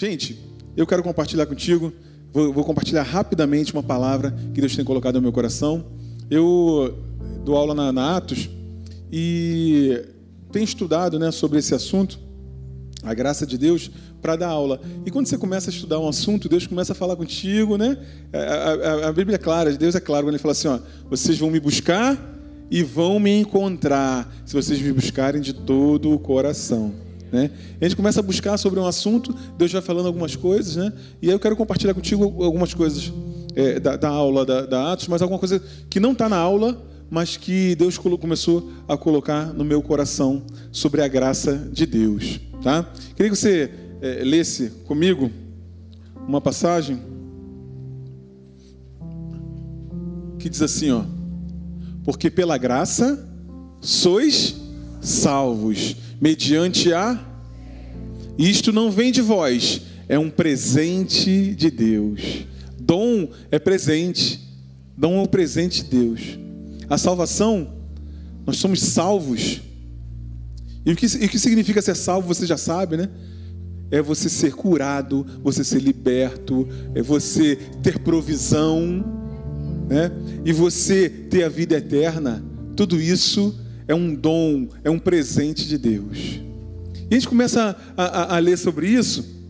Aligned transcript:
Gente, 0.00 0.38
eu 0.74 0.86
quero 0.86 1.02
compartilhar 1.02 1.44
contigo, 1.44 1.92
vou, 2.32 2.50
vou, 2.54 2.64
compartilhar 2.64 3.02
rapidamente 3.02 3.74
uma 3.74 3.82
palavra 3.82 4.34
que 4.54 4.58
Deus 4.58 4.74
tem 4.74 4.82
colocado 4.82 5.16
no 5.16 5.20
meu 5.20 5.30
coração. 5.30 5.84
Eu 6.30 6.98
dou 7.44 7.54
aula 7.54 7.74
na, 7.74 7.92
na 7.92 8.16
Atos 8.16 8.48
e 9.12 10.02
tenho 10.50 10.64
estudado 10.64 11.18
né, 11.18 11.30
sobre 11.30 11.58
esse 11.58 11.74
assunto, 11.74 12.18
a 13.02 13.12
graça 13.12 13.44
de 13.44 13.58
Deus, 13.58 13.90
para 14.22 14.36
dar 14.36 14.48
aula. 14.48 14.80
E 15.04 15.10
quando 15.10 15.26
você 15.26 15.36
começa 15.36 15.68
a 15.68 15.72
estudar 15.72 15.98
um 15.98 16.08
assunto, 16.08 16.48
Deus 16.48 16.66
começa 16.66 16.92
a 16.92 16.96
falar 16.96 17.14
contigo, 17.14 17.76
né? 17.76 17.98
A, 18.32 18.38
a, 18.38 19.08
a 19.08 19.12
Bíblia 19.12 19.34
é 19.34 19.38
clara, 19.38 19.70
Deus 19.70 19.94
é 19.94 20.00
claro 20.00 20.24
quando 20.24 20.32
Ele 20.32 20.42
fala 20.42 20.52
assim: 20.52 20.68
ó, 20.68 20.78
vocês 21.10 21.36
vão 21.38 21.50
me 21.50 21.60
buscar 21.60 22.18
e 22.70 22.82
vão 22.82 23.20
me 23.20 23.38
encontrar, 23.38 24.34
se 24.46 24.54
vocês 24.54 24.80
me 24.80 24.94
buscarem 24.94 25.42
de 25.42 25.52
todo 25.52 26.10
o 26.10 26.18
coração. 26.18 27.09
Né? 27.32 27.50
A 27.80 27.84
gente 27.84 27.96
começa 27.96 28.20
a 28.20 28.22
buscar 28.22 28.56
sobre 28.58 28.80
um 28.80 28.86
assunto, 28.86 29.34
Deus 29.56 29.72
vai 29.72 29.82
falando 29.82 30.06
algumas 30.06 30.34
coisas, 30.34 30.76
né? 30.76 30.92
E 31.22 31.28
aí 31.28 31.32
eu 31.32 31.38
quero 31.38 31.56
compartilhar 31.56 31.94
contigo 31.94 32.24
algumas 32.42 32.74
coisas 32.74 33.12
é, 33.54 33.78
da, 33.78 33.96
da, 33.96 34.08
aula 34.08 34.44
da, 34.44 34.66
da, 34.66 34.92
Atos, 34.92 35.06
mas 35.08 35.22
alguma 35.22 35.38
coisa 35.38 35.62
que 35.88 36.00
não 36.00 36.12
está 36.12 36.28
na 36.28 36.36
aula, 36.36 36.82
mas 37.08 37.36
que 37.36 37.74
Deus 37.76 37.98
começou 37.98 38.70
a 38.88 38.96
colocar 38.96 39.52
no 39.52 39.64
meu 39.64 39.80
coração 39.82 40.42
sobre 40.72 41.02
a 41.02 41.08
graça 41.08 41.68
de 41.72 41.86
Deus, 41.86 42.40
tá? 42.62 42.88
Queria 43.14 43.30
que 43.30 43.36
você 43.36 43.70
é, 44.00 44.22
lesse 44.24 44.70
comigo 44.86 45.30
uma 46.26 46.40
passagem 46.40 47.00
que 50.38 50.48
diz 50.48 50.62
assim, 50.62 50.90
ó: 50.90 51.04
Porque 52.04 52.30
pela 52.30 52.56
graça 52.56 53.28
sois 53.80 54.56
salvos 55.00 55.96
mediante 56.20 56.92
a. 56.92 57.18
Isto 58.38 58.72
não 58.72 58.90
vem 58.90 59.10
de 59.10 59.20
vós, 59.20 59.82
é 60.08 60.18
um 60.18 60.30
presente 60.30 61.54
de 61.54 61.70
Deus. 61.70 62.46
Dom 62.78 63.28
é 63.50 63.58
presente, 63.58 64.40
dom 64.96 65.18
é 65.18 65.22
um 65.22 65.26
presente 65.26 65.84
de 65.84 65.90
Deus. 65.90 66.38
A 66.88 66.98
salvação, 66.98 67.72
nós 68.46 68.56
somos 68.56 68.80
salvos. 68.80 69.60
E 70.84 70.92
o 70.92 70.96
que, 70.96 71.06
e 71.06 71.26
o 71.26 71.28
que 71.28 71.38
significa 71.38 71.82
ser 71.82 71.94
salvo, 71.94 72.26
você 72.26 72.46
já 72.46 72.56
sabe, 72.56 72.96
né? 72.96 73.08
É 73.90 74.00
você 74.00 74.28
ser 74.28 74.54
curado, 74.54 75.26
você 75.42 75.62
ser 75.62 75.80
liberto, 75.80 76.66
é 76.94 77.02
você 77.02 77.56
ter 77.82 77.98
provisão, 77.98 79.04
né? 79.88 80.10
E 80.44 80.52
você 80.52 81.08
ter 81.08 81.44
a 81.44 81.48
vida 81.48 81.76
eterna. 81.76 82.42
Tudo 82.74 83.00
isso 83.00 83.58
é 83.90 83.94
um 83.94 84.14
dom, 84.14 84.68
é 84.84 84.90
um 84.90 85.00
presente 85.00 85.66
de 85.66 85.76
Deus. 85.76 86.38
E 86.94 87.08
a 87.10 87.14
gente 87.14 87.26
começa 87.26 87.76
a, 87.96 88.04
a, 88.04 88.36
a 88.36 88.38
ler 88.38 88.56
sobre 88.56 88.86
isso, 88.86 89.40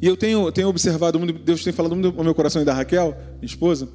e 0.00 0.06
eu 0.06 0.16
tenho, 0.16 0.50
tenho 0.50 0.66
observado, 0.66 1.18
Deus 1.44 1.62
tem 1.62 1.70
falado 1.70 1.94
muito 1.94 2.10
no 2.10 2.24
meu 2.24 2.34
coração 2.34 2.62
e 2.62 2.64
da 2.64 2.72
Raquel, 2.72 3.14
minha 3.34 3.44
esposa, 3.44 3.86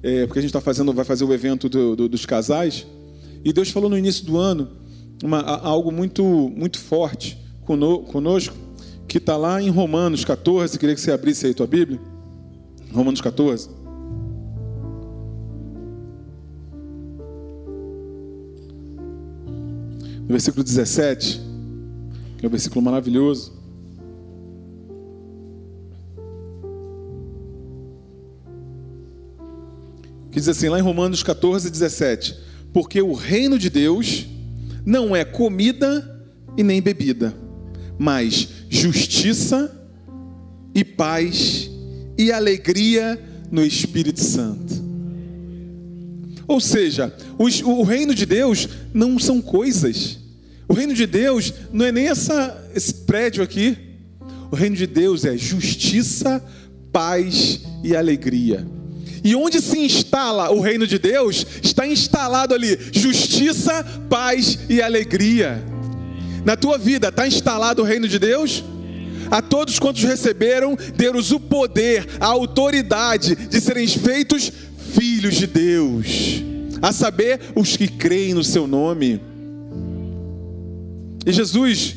é, 0.00 0.26
porque 0.26 0.38
a 0.38 0.42
gente 0.42 0.50
está 0.50 0.60
fazendo, 0.60 0.92
vai 0.92 1.04
fazer 1.04 1.24
o 1.24 1.34
evento 1.34 1.68
do, 1.68 1.96
do, 1.96 2.08
dos 2.08 2.24
casais, 2.24 2.86
e 3.44 3.52
Deus 3.52 3.68
falou 3.70 3.90
no 3.90 3.98
início 3.98 4.24
do 4.24 4.38
ano 4.38 4.68
uma, 5.24 5.40
algo 5.40 5.90
muito, 5.90 6.22
muito 6.24 6.78
forte 6.78 7.36
conosco, 7.64 8.54
que 9.08 9.18
está 9.18 9.36
lá 9.36 9.60
em 9.60 9.70
Romanos 9.70 10.24
14, 10.24 10.78
queria 10.78 10.94
que 10.94 11.00
você 11.00 11.10
abrisse 11.10 11.46
aí 11.46 11.52
tua 11.52 11.66
Bíblia, 11.66 11.98
Romanos 12.92 13.20
14. 13.20 13.70
No 20.28 20.32
versículo 20.34 20.62
17, 20.62 21.40
que 22.36 22.44
é 22.44 22.48
um 22.48 22.50
versículo 22.50 22.82
maravilhoso. 22.82 23.56
Que 30.30 30.38
diz 30.38 30.48
assim, 30.50 30.68
lá 30.68 30.78
em 30.78 30.82
Romanos 30.82 31.22
14, 31.22 31.70
17: 31.70 32.38
Porque 32.74 33.00
o 33.00 33.14
reino 33.14 33.58
de 33.58 33.70
Deus 33.70 34.26
não 34.84 35.16
é 35.16 35.24
comida 35.24 36.26
e 36.58 36.62
nem 36.62 36.82
bebida, 36.82 37.34
mas 37.98 38.48
justiça 38.68 39.74
e 40.74 40.84
paz 40.84 41.70
e 42.18 42.30
alegria 42.30 43.18
no 43.50 43.64
Espírito 43.64 44.20
Santo. 44.20 44.88
Ou 46.48 46.60
seja, 46.60 47.14
os, 47.38 47.60
o 47.60 47.82
reino 47.82 48.14
de 48.14 48.24
Deus 48.24 48.66
não 48.94 49.18
são 49.18 49.40
coisas. 49.40 50.18
O 50.68 50.74
reino 50.74 50.92
de 50.92 51.06
Deus 51.06 51.52
não 51.72 51.86
é 51.86 51.90
nem 51.90 52.08
essa, 52.08 52.70
esse 52.74 52.92
prédio 52.92 53.42
aqui. 53.42 53.76
O 54.50 54.56
reino 54.56 54.76
de 54.76 54.86
Deus 54.86 55.24
é 55.24 55.36
justiça, 55.36 56.44
paz 56.92 57.60
e 57.82 57.96
alegria. 57.96 58.66
E 59.24 59.34
onde 59.34 59.60
se 59.60 59.78
instala 59.78 60.50
o 60.50 60.60
reino 60.60 60.86
de 60.86 60.98
Deus, 60.98 61.44
está 61.62 61.86
instalado 61.86 62.54
ali 62.54 62.78
justiça, 62.92 63.84
paz 64.08 64.58
e 64.68 64.80
alegria. 64.80 65.62
Na 66.44 66.56
tua 66.56 66.78
vida 66.78 67.08
está 67.08 67.26
instalado 67.26 67.82
o 67.82 67.84
reino 67.84 68.06
de 68.06 68.18
Deus? 68.18 68.62
A 69.30 69.42
todos 69.42 69.78
quantos 69.78 70.04
receberam, 70.04 70.76
deu-os 70.96 71.32
o 71.32 71.40
poder, 71.40 72.06
a 72.20 72.26
autoridade 72.26 73.34
de 73.34 73.60
serem 73.60 73.86
feitos 73.86 74.50
filhos 74.92 75.34
de 75.34 75.46
Deus, 75.46 76.42
a 76.80 76.92
saber, 76.92 77.40
os 77.54 77.76
que 77.76 77.88
creem 77.88 78.32
no 78.32 78.42
seu 78.42 78.66
nome. 78.66 79.20
E 81.28 81.32
Jesus, 81.32 81.94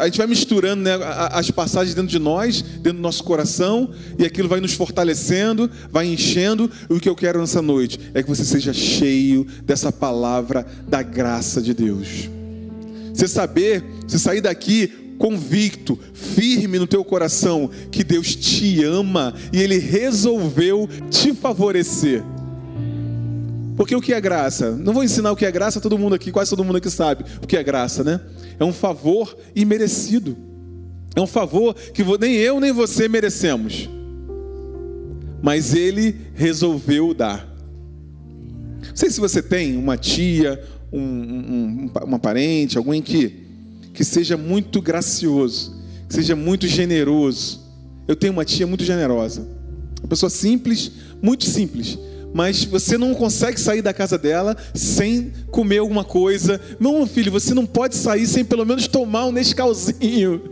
a 0.00 0.06
gente 0.06 0.18
vai 0.18 0.26
misturando 0.26 0.82
né, 0.82 0.90
as 1.30 1.52
passagens 1.52 1.94
dentro 1.94 2.10
de 2.10 2.18
nós, 2.18 2.60
dentro 2.60 2.94
do 2.94 3.00
nosso 3.00 3.22
coração, 3.22 3.92
e 4.18 4.24
aquilo 4.26 4.48
vai 4.48 4.60
nos 4.60 4.72
fortalecendo, 4.72 5.70
vai 5.88 6.08
enchendo. 6.08 6.68
E 6.90 6.94
o 6.94 6.98
que 6.98 7.08
eu 7.08 7.14
quero 7.14 7.38
nessa 7.38 7.62
noite 7.62 8.00
é 8.12 8.20
que 8.20 8.28
você 8.28 8.44
seja 8.44 8.72
cheio 8.72 9.46
dessa 9.62 9.92
palavra 9.92 10.66
da 10.88 11.00
graça 11.00 11.62
de 11.62 11.72
Deus. 11.72 12.28
Você 13.14 13.28
saber, 13.28 13.84
você 14.04 14.18
sair 14.18 14.40
daqui 14.40 15.14
convicto, 15.16 15.96
firme 16.12 16.76
no 16.76 16.88
teu 16.88 17.04
coração 17.04 17.70
que 17.92 18.02
Deus 18.02 18.34
te 18.34 18.82
ama 18.82 19.32
e 19.52 19.62
Ele 19.62 19.78
resolveu 19.78 20.88
te 21.08 21.32
favorecer. 21.32 22.24
Porque 23.78 23.94
o 23.94 24.00
que 24.00 24.12
é 24.12 24.20
graça? 24.20 24.72
Não 24.72 24.92
vou 24.92 25.04
ensinar 25.04 25.30
o 25.30 25.36
que 25.36 25.46
é 25.46 25.52
graça, 25.52 25.80
todo 25.80 25.96
mundo 25.96 26.12
aqui, 26.12 26.32
quase 26.32 26.50
todo 26.50 26.64
mundo 26.64 26.76
aqui 26.76 26.90
sabe 26.90 27.24
o 27.40 27.46
que 27.46 27.56
é 27.56 27.62
graça, 27.62 28.02
né? 28.02 28.20
É 28.58 28.64
um 28.64 28.72
favor 28.72 29.38
imerecido. 29.54 30.36
É 31.14 31.20
um 31.20 31.28
favor 31.28 31.74
que 31.74 32.02
nem 32.18 32.34
eu 32.34 32.58
nem 32.58 32.72
você 32.72 33.08
merecemos. 33.08 33.88
Mas 35.40 35.74
Ele 35.74 36.16
resolveu 36.34 37.14
dar. 37.14 37.48
Não 38.88 38.96
sei 38.96 39.10
se 39.10 39.20
você 39.20 39.40
tem 39.40 39.76
uma 39.76 39.96
tia, 39.96 40.60
um, 40.92 41.00
um, 41.00 41.90
uma 42.04 42.18
parente, 42.18 42.76
alguém 42.76 43.00
que 43.00 43.46
que 43.94 44.04
seja 44.04 44.36
muito 44.36 44.80
gracioso, 44.80 45.74
que 46.08 46.14
seja 46.14 46.36
muito 46.36 46.68
generoso. 46.68 47.60
Eu 48.06 48.14
tenho 48.14 48.32
uma 48.32 48.44
tia 48.44 48.64
muito 48.64 48.84
generosa, 48.84 49.46
uma 50.00 50.08
pessoa 50.08 50.30
simples, 50.30 50.92
muito 51.20 51.44
simples, 51.44 51.98
mas 52.32 52.64
você 52.64 52.98
não 52.98 53.14
consegue 53.14 53.60
sair 53.60 53.82
da 53.82 53.92
casa 53.92 54.18
dela 54.18 54.56
sem 54.74 55.32
comer 55.50 55.78
alguma 55.78 56.04
coisa. 56.04 56.60
Não, 56.78 57.06
filho, 57.06 57.32
você 57.32 57.54
não 57.54 57.66
pode 57.66 57.96
sair 57.96 58.26
sem 58.26 58.44
pelo 58.44 58.64
menos 58.64 58.86
tomar 58.86 59.26
um 59.26 59.32
Nescauzinho. 59.32 60.42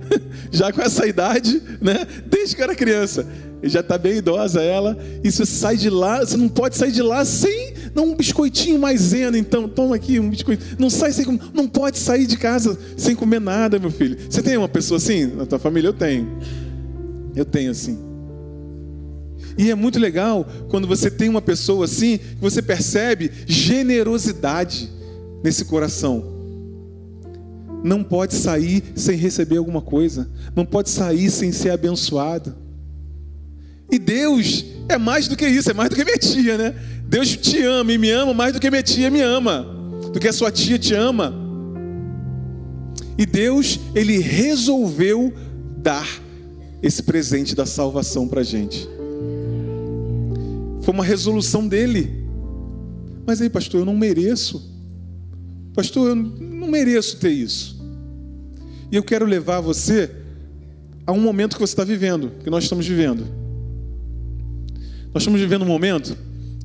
Já 0.50 0.72
com 0.72 0.82
essa 0.82 1.06
idade, 1.06 1.62
né? 1.80 2.06
Desde 2.26 2.56
que 2.56 2.62
era 2.62 2.74
criança. 2.74 3.26
Já 3.62 3.80
está 3.80 3.96
bem 3.96 4.16
idosa 4.16 4.60
ela. 4.60 4.98
E 5.22 5.30
você 5.30 5.46
sai 5.46 5.76
de 5.76 5.88
lá, 5.88 6.20
você 6.20 6.36
não 6.36 6.48
pode 6.48 6.76
sair 6.76 6.92
de 6.92 7.02
lá 7.02 7.24
sem 7.24 7.72
não, 7.94 8.10
um 8.10 8.14
biscoitinho 8.14 8.78
maisena, 8.78 9.36
então, 9.36 9.68
toma 9.68 9.96
aqui 9.96 10.18
um 10.18 10.30
biscoito. 10.30 10.64
Não 10.78 10.88
sai 10.88 11.12
sem 11.12 11.38
não 11.52 11.68
pode 11.68 11.98
sair 11.98 12.26
de 12.26 12.36
casa 12.36 12.78
sem 12.96 13.14
comer 13.14 13.40
nada, 13.40 13.78
meu 13.78 13.90
filho. 13.90 14.16
Você 14.28 14.42
tem 14.42 14.56
uma 14.56 14.68
pessoa 14.68 14.96
assim 14.96 15.26
na 15.26 15.44
tua 15.44 15.58
família? 15.58 15.88
Eu 15.88 15.92
tenho. 15.92 16.38
Eu 17.36 17.44
tenho 17.44 17.70
assim. 17.70 18.11
E 19.56 19.70
é 19.70 19.74
muito 19.74 19.98
legal 19.98 20.46
quando 20.68 20.86
você 20.86 21.10
tem 21.10 21.28
uma 21.28 21.42
pessoa 21.42 21.84
assim, 21.84 22.18
que 22.18 22.40
você 22.40 22.62
percebe 22.62 23.30
generosidade 23.46 24.90
nesse 25.42 25.64
coração. 25.64 26.24
Não 27.84 28.02
pode 28.02 28.34
sair 28.34 28.82
sem 28.94 29.16
receber 29.16 29.56
alguma 29.56 29.82
coisa, 29.82 30.30
não 30.54 30.64
pode 30.64 30.88
sair 30.88 31.30
sem 31.30 31.50
ser 31.50 31.70
abençoado. 31.70 32.54
E 33.90 33.98
Deus 33.98 34.64
é 34.88 34.96
mais 34.96 35.28
do 35.28 35.36
que 35.36 35.46
isso, 35.46 35.70
é 35.70 35.74
mais 35.74 35.90
do 35.90 35.96
que 35.96 36.04
minha 36.04 36.16
tia, 36.16 36.56
né? 36.56 36.74
Deus 37.06 37.36
te 37.36 37.62
ama 37.62 37.92
e 37.92 37.98
me 37.98 38.10
ama 38.10 38.32
mais 38.32 38.52
do 38.52 38.60
que 38.60 38.70
minha 38.70 38.82
tia 38.82 39.10
me 39.10 39.20
ama, 39.20 39.66
do 40.12 40.18
que 40.18 40.28
a 40.28 40.32
sua 40.32 40.50
tia 40.50 40.78
te 40.78 40.94
ama. 40.94 41.34
E 43.18 43.26
Deus, 43.26 43.78
Ele 43.94 44.18
resolveu 44.18 45.32
dar 45.76 46.08
esse 46.82 47.02
presente 47.02 47.54
da 47.54 47.66
salvação 47.66 48.26
para 48.26 48.40
a 48.40 48.44
gente. 48.44 48.88
Foi 50.82 50.92
uma 50.92 51.04
resolução 51.04 51.66
dele. 51.66 52.10
Mas 53.26 53.40
aí, 53.40 53.48
pastor, 53.48 53.80
eu 53.80 53.84
não 53.84 53.96
mereço. 53.96 54.70
Pastor, 55.74 56.10
eu 56.10 56.14
não 56.14 56.68
mereço 56.68 57.16
ter 57.18 57.30
isso. 57.30 57.80
E 58.90 58.96
eu 58.96 59.02
quero 59.02 59.24
levar 59.24 59.60
você 59.60 60.10
a 61.06 61.12
um 61.12 61.20
momento 61.20 61.54
que 61.54 61.60
você 61.60 61.72
está 61.72 61.84
vivendo, 61.84 62.32
que 62.42 62.50
nós 62.50 62.64
estamos 62.64 62.86
vivendo. 62.86 63.24
Nós 65.14 65.22
estamos 65.22 65.40
vivendo 65.40 65.62
um 65.62 65.66
momento 65.66 66.16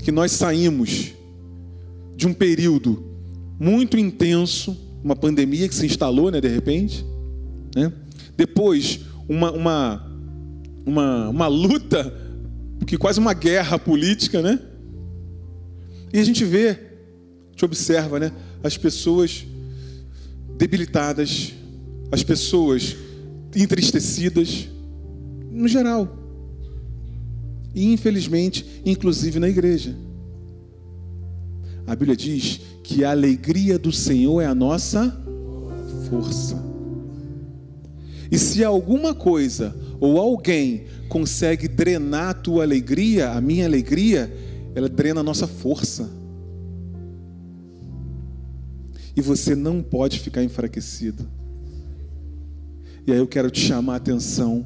que 0.03 0.11
nós 0.11 0.31
saímos 0.31 1.13
de 2.15 2.27
um 2.27 2.33
período 2.33 3.03
muito 3.59 3.97
intenso, 3.97 4.77
uma 5.03 5.15
pandemia 5.15 5.67
que 5.67 5.75
se 5.75 5.85
instalou, 5.85 6.31
né, 6.31 6.41
de 6.41 6.47
repente, 6.47 7.05
né? 7.75 7.91
Depois, 8.35 9.01
uma, 9.27 9.51
uma, 9.51 10.11
uma, 10.85 11.29
uma 11.29 11.47
luta, 11.47 12.13
que 12.85 12.97
quase 12.97 13.19
uma 13.19 13.33
guerra 13.33 13.77
política, 13.77 14.41
né? 14.41 14.59
E 16.13 16.19
a 16.19 16.23
gente 16.23 16.45
vê, 16.45 16.69
a 16.69 17.51
gente 17.51 17.65
observa, 17.65 18.19
né? 18.19 18.31
As 18.63 18.77
pessoas 18.77 19.45
debilitadas, 20.57 21.53
as 22.11 22.23
pessoas 22.23 22.95
entristecidas, 23.55 24.67
no 25.51 25.67
geral. 25.67 26.17
E 27.73 27.91
infelizmente, 27.91 28.65
inclusive 28.85 29.39
na 29.39 29.49
igreja. 29.49 29.95
A 31.85 31.95
Bíblia 31.95 32.15
diz 32.15 32.59
que 32.83 33.03
a 33.03 33.11
alegria 33.11 33.77
do 33.77 33.91
Senhor 33.91 34.41
é 34.41 34.45
a 34.45 34.55
nossa 34.55 35.23
força. 36.09 36.61
E 38.31 38.37
se 38.37 38.63
alguma 38.63 39.13
coisa 39.13 39.75
ou 39.99 40.19
alguém 40.19 40.85
consegue 41.09 41.67
drenar 41.67 42.29
a 42.29 42.33
tua 42.33 42.63
alegria, 42.63 43.31
a 43.31 43.41
minha 43.41 43.65
alegria, 43.65 44.31
ela 44.75 44.89
drena 44.89 45.21
a 45.21 45.23
nossa 45.23 45.47
força. 45.47 46.09
E 49.15 49.21
você 49.21 49.55
não 49.55 49.81
pode 49.81 50.19
ficar 50.19 50.43
enfraquecido. 50.43 51.27
E 53.05 53.11
aí 53.11 53.17
eu 53.17 53.27
quero 53.27 53.49
te 53.49 53.59
chamar 53.59 53.93
a 53.93 53.97
atenção 53.97 54.65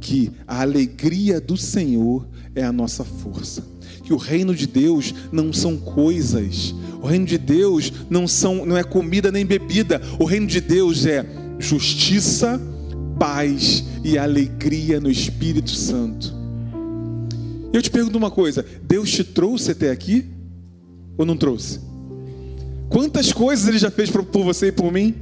que 0.00 0.30
a 0.46 0.60
alegria 0.62 1.40
do 1.40 1.56
Senhor 1.56 2.28
é 2.54 2.62
a 2.62 2.72
nossa 2.72 3.02
força. 3.02 3.66
Que 4.04 4.12
o 4.12 4.16
reino 4.16 4.54
de 4.54 4.66
Deus 4.66 5.12
não 5.32 5.52
são 5.52 5.76
coisas. 5.76 6.74
O 7.02 7.06
reino 7.06 7.26
de 7.26 7.38
Deus 7.38 7.92
não 8.08 8.28
são 8.28 8.64
não 8.64 8.76
é 8.76 8.84
comida 8.84 9.32
nem 9.32 9.44
bebida. 9.44 10.00
O 10.18 10.24
reino 10.24 10.46
de 10.46 10.60
Deus 10.60 11.04
é 11.04 11.26
justiça, 11.58 12.60
paz 13.18 13.84
e 14.04 14.16
alegria 14.16 15.00
no 15.00 15.10
Espírito 15.10 15.70
Santo. 15.70 16.34
Eu 17.72 17.82
te 17.82 17.90
pergunto 17.90 18.16
uma 18.16 18.30
coisa: 18.30 18.64
Deus 18.82 19.10
te 19.10 19.24
trouxe 19.24 19.72
até 19.72 19.90
aqui 19.90 20.26
ou 21.16 21.26
não 21.26 21.36
trouxe? 21.36 21.80
Quantas 22.88 23.32
coisas 23.32 23.68
Ele 23.68 23.78
já 23.78 23.90
fez 23.90 24.10
por 24.10 24.24
você 24.44 24.68
e 24.68 24.72
por 24.72 24.92
mim? 24.92 25.14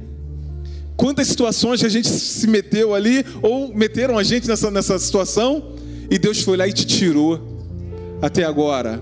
Quantas 0.95 1.27
situações 1.27 1.81
que 1.81 1.85
a 1.85 1.89
gente 1.89 2.07
se 2.07 2.47
meteu 2.47 2.95
ali 2.95 3.23
ou 3.41 3.73
meteram 3.73 4.17
a 4.17 4.23
gente 4.23 4.47
nessa, 4.47 4.71
nessa 4.71 4.97
situação 4.97 5.75
e 6.09 6.17
Deus 6.17 6.41
foi 6.41 6.57
lá 6.57 6.67
e 6.67 6.73
te 6.73 6.85
tirou 6.85 7.39
até 8.21 8.43
agora? 8.43 8.99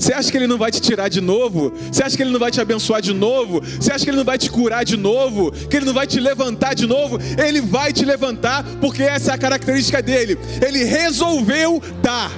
Você 0.00 0.14
acha 0.14 0.30
que 0.30 0.38
Ele 0.38 0.46
não 0.46 0.56
vai 0.56 0.70
te 0.70 0.80
tirar 0.80 1.08
de 1.08 1.20
novo? 1.20 1.74
Você 1.92 2.02
acha 2.02 2.16
que 2.16 2.22
Ele 2.22 2.30
não 2.30 2.40
vai 2.40 2.50
te 2.50 2.58
abençoar 2.58 3.02
de 3.02 3.12
novo? 3.12 3.60
Você 3.60 3.92
acha 3.92 4.02
que 4.02 4.10
Ele 4.10 4.16
não 4.16 4.24
vai 4.24 4.38
te 4.38 4.50
curar 4.50 4.82
de 4.82 4.96
novo? 4.96 5.52
Que 5.52 5.76
Ele 5.76 5.84
não 5.84 5.92
vai 5.92 6.06
te 6.06 6.18
levantar 6.18 6.74
de 6.74 6.86
novo? 6.86 7.18
Ele 7.38 7.60
vai 7.60 7.92
te 7.92 8.02
levantar, 8.02 8.64
porque 8.80 9.02
essa 9.02 9.32
é 9.32 9.34
a 9.34 9.38
característica 9.38 10.00
dele. 10.00 10.38
Ele 10.66 10.84
resolveu 10.84 11.82
dar. 12.02 12.32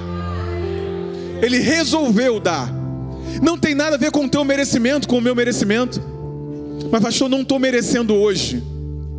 Ele 1.41 1.57
resolveu 1.59 2.37
dar. 2.37 2.69
Não 3.41 3.57
tem 3.57 3.73
nada 3.73 3.95
a 3.95 3.99
ver 3.99 4.11
com 4.11 4.25
o 4.25 4.29
teu 4.29 4.43
merecimento, 4.43 5.07
com 5.07 5.17
o 5.17 5.21
meu 5.21 5.33
merecimento. 5.33 6.01
Mas, 6.91 7.01
pastor, 7.01 7.29
não 7.29 7.43
estou 7.43 7.59
merecendo 7.59 8.13
hoje. 8.13 8.61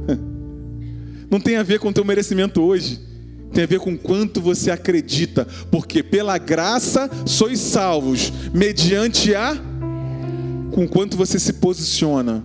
Não 1.30 1.40
tem 1.40 1.56
a 1.56 1.62
ver 1.62 1.80
com 1.80 1.88
o 1.88 1.92
teu 1.92 2.04
merecimento 2.04 2.60
hoje 2.62 3.13
tem 3.54 3.64
a 3.64 3.68
ver 3.68 3.78
com 3.78 3.96
quanto 3.96 4.40
você 4.40 4.70
acredita, 4.70 5.46
porque 5.70 6.02
pela 6.02 6.36
graça 6.36 7.08
sois 7.24 7.60
salvos, 7.60 8.32
mediante 8.52 9.32
a 9.34 9.56
com 10.72 10.88
quanto 10.88 11.16
você 11.16 11.38
se 11.38 11.52
posiciona 11.54 12.44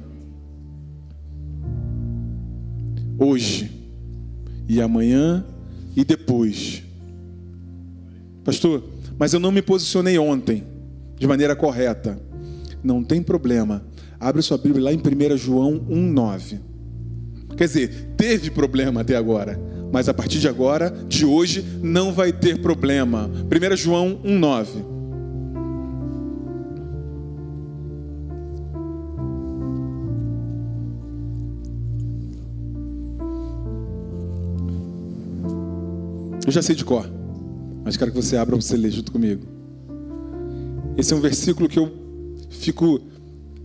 hoje 3.17 3.71
e 4.67 4.79
amanhã 4.79 5.43
e 5.95 6.05
depois. 6.05 6.83
Pastor, 8.43 8.83
mas 9.17 9.33
eu 9.33 9.39
não 9.39 9.51
me 9.51 9.63
posicionei 9.63 10.17
ontem 10.19 10.63
de 11.17 11.25
maneira 11.25 11.55
correta. 11.55 12.21
Não 12.83 13.03
tem 13.03 13.21
problema. 13.21 13.83
Abre 14.19 14.43
sua 14.43 14.59
Bíblia 14.59 14.85
lá 14.85 14.93
em 14.93 14.97
1 14.97 15.37
João 15.37 15.79
1,9. 15.89 16.59
Quer 17.57 17.65
dizer, 17.65 18.13
teve 18.15 18.51
problema 18.51 19.01
até 19.01 19.15
agora 19.15 19.68
mas 19.91 20.07
a 20.07 20.13
partir 20.13 20.39
de 20.39 20.47
agora, 20.47 20.93
de 21.07 21.25
hoje, 21.25 21.63
não 21.81 22.11
vai 22.11 22.31
ter 22.31 22.61
problema. 22.61 23.29
1 23.29 23.75
João 23.75 24.19
1,9. 24.23 24.99
Eu 36.45 36.51
já 36.51 36.63
sei 36.63 36.75
de 36.75 36.83
cor, 36.83 37.07
mas 37.83 37.95
quero 37.95 38.11
que 38.11 38.17
você 38.17 38.35
abra 38.35 38.55
para 38.55 38.65
você 38.65 38.75
ler 38.75 38.89
junto 38.89 39.11
comigo. 39.11 39.45
Esse 40.97 41.13
é 41.13 41.15
um 41.15 41.21
versículo 41.21 41.69
que 41.69 41.77
eu 41.77 41.91
fico 42.49 42.99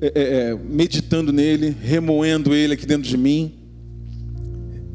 é, 0.03 0.07
é, 0.15 0.51
é 0.51 0.55
meditando 0.55 1.33
nele, 1.33 1.75
remoendo 1.81 2.55
ele 2.55 2.75
aqui 2.75 2.85
dentro 2.85 3.09
de 3.09 3.17
mim. 3.17 3.64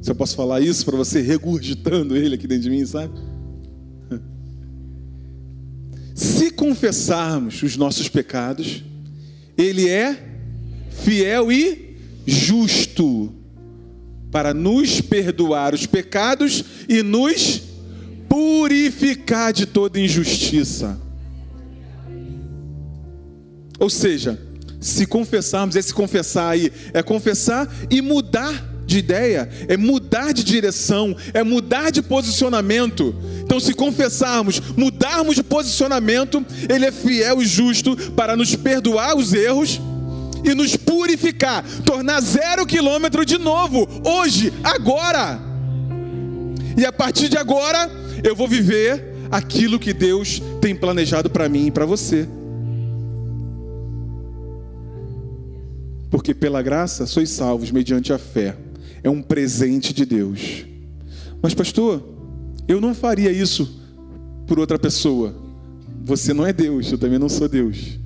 Se 0.01 0.11
eu 0.11 0.15
posso 0.15 0.35
falar 0.35 0.61
isso 0.61 0.85
para 0.85 0.95
você, 0.95 1.21
regurgitando 1.21 2.15
ele 2.15 2.35
aqui 2.35 2.47
dentro 2.47 2.63
de 2.63 2.69
mim, 2.69 2.85
sabe? 2.85 3.13
Se 6.19 6.51
confessarmos 6.51 7.63
os 7.63 7.77
nossos 7.77 8.09
pecados, 8.09 8.83
Ele 9.57 9.87
é 9.87 10.21
fiel 10.89 11.49
e 11.49 11.95
justo 12.25 13.33
para 14.29 14.53
nos 14.53 14.99
perdoar 14.99 15.73
os 15.73 15.85
pecados 15.85 16.63
e 16.89 17.01
nos 17.01 17.61
purificar 18.27 19.53
de 19.53 19.65
toda 19.65 19.97
injustiça. 19.97 20.99
Ou 23.79 23.89
seja, 23.89 24.37
se 24.79 25.05
confessarmos, 25.05 25.77
esse 25.77 25.93
confessar 25.93 26.49
aí 26.49 26.69
é 26.93 27.01
confessar 27.01 27.73
e 27.89 28.01
mudar 28.01 28.68
de 28.89 28.97
ideia, 28.97 29.47
é 29.67 29.77
mudar 29.77 30.33
de 30.33 30.43
direção, 30.43 31.15
é 31.33 31.43
mudar 31.43 31.91
de 31.91 32.01
posicionamento. 32.01 33.15
Então, 33.43 33.59
se 33.59 33.73
confessarmos, 33.73 34.59
mudarmos 34.75 35.35
de 35.35 35.43
posicionamento, 35.43 36.43
Ele 36.67 36.85
é 36.85 36.91
fiel 36.91 37.41
e 37.41 37.45
justo 37.45 37.95
para 38.13 38.35
nos 38.35 38.55
perdoar 38.55 39.15
os 39.15 39.31
erros 39.31 39.79
e 40.43 40.55
nos 40.55 40.75
purificar, 40.75 41.63
tornar 41.85 42.19
zero 42.21 42.65
quilômetro 42.65 43.23
de 43.23 43.37
novo, 43.37 43.87
hoje, 44.03 44.51
agora. 44.63 45.39
E 46.75 46.85
a 46.85 46.91
partir 46.91 47.29
de 47.29 47.37
agora, 47.37 47.89
eu 48.23 48.35
vou 48.35 48.47
viver 48.47 49.05
aquilo 49.29 49.77
que 49.77 49.93
Deus 49.93 50.41
tem 50.59 50.75
planejado 50.75 51.29
para 51.29 51.47
mim 51.47 51.67
e 51.67 51.71
para 51.71 51.85
você. 51.85 52.27
Porque 56.09 56.33
pela 56.33 56.63
graça 56.63 57.05
sois 57.05 57.29
salvos 57.29 57.69
mediante 57.69 58.11
a 58.11 58.17
fé 58.17 58.55
é 59.03 59.09
um 59.09 59.21
presente 59.21 59.93
de 59.93 60.05
Deus. 60.05 60.65
Mas, 61.41 61.53
pastor, 61.53 62.03
eu 62.67 62.81
não 62.81 62.93
faria 62.93 63.31
isso 63.31 63.79
por 64.45 64.59
outra 64.59 64.77
pessoa. 64.77 65.35
Você 66.03 66.33
não 66.33 66.45
é 66.45 66.51
Deus, 66.51 66.91
eu 66.91 66.97
também 66.97 67.19
não 67.19 67.29
sou 67.29 67.47
Deus. 67.47 67.99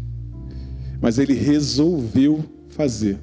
Mas 1.02 1.18
ele 1.18 1.34
resolveu 1.34 2.44
fazer. 2.70 3.20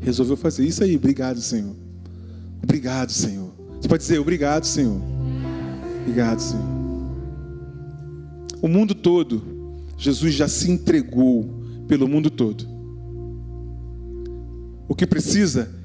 Resolveu 0.00 0.36
fazer. 0.36 0.64
Isso 0.64 0.82
aí, 0.82 0.96
obrigado, 0.96 1.40
Senhor. 1.40 1.74
Obrigado, 2.62 3.10
Senhor. 3.10 3.50
Você 3.80 3.88
pode 3.88 4.02
dizer, 4.02 4.18
obrigado, 4.18 4.64
Senhor. 4.64 5.00
Obrigado, 6.02 6.40
Senhor. 6.40 6.72
O 8.60 8.68
mundo 8.68 8.94
todo, 8.94 9.42
Jesus 9.98 10.34
já 10.34 10.46
se 10.46 10.70
entregou 10.70 11.62
pelo 11.88 12.06
mundo 12.06 12.30
todo. 12.30 12.64
O 14.88 14.94
que 14.94 15.06
precisa 15.06 15.81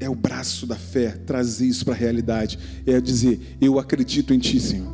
é 0.00 0.08
o 0.08 0.14
braço 0.14 0.66
da 0.66 0.76
fé 0.76 1.10
trazer 1.26 1.66
isso 1.66 1.84
para 1.84 1.94
a 1.94 1.96
realidade. 1.96 2.58
É 2.86 3.00
dizer: 3.00 3.56
Eu 3.60 3.78
acredito 3.78 4.32
em 4.32 4.38
Ti, 4.38 4.60
Senhor. 4.60 4.92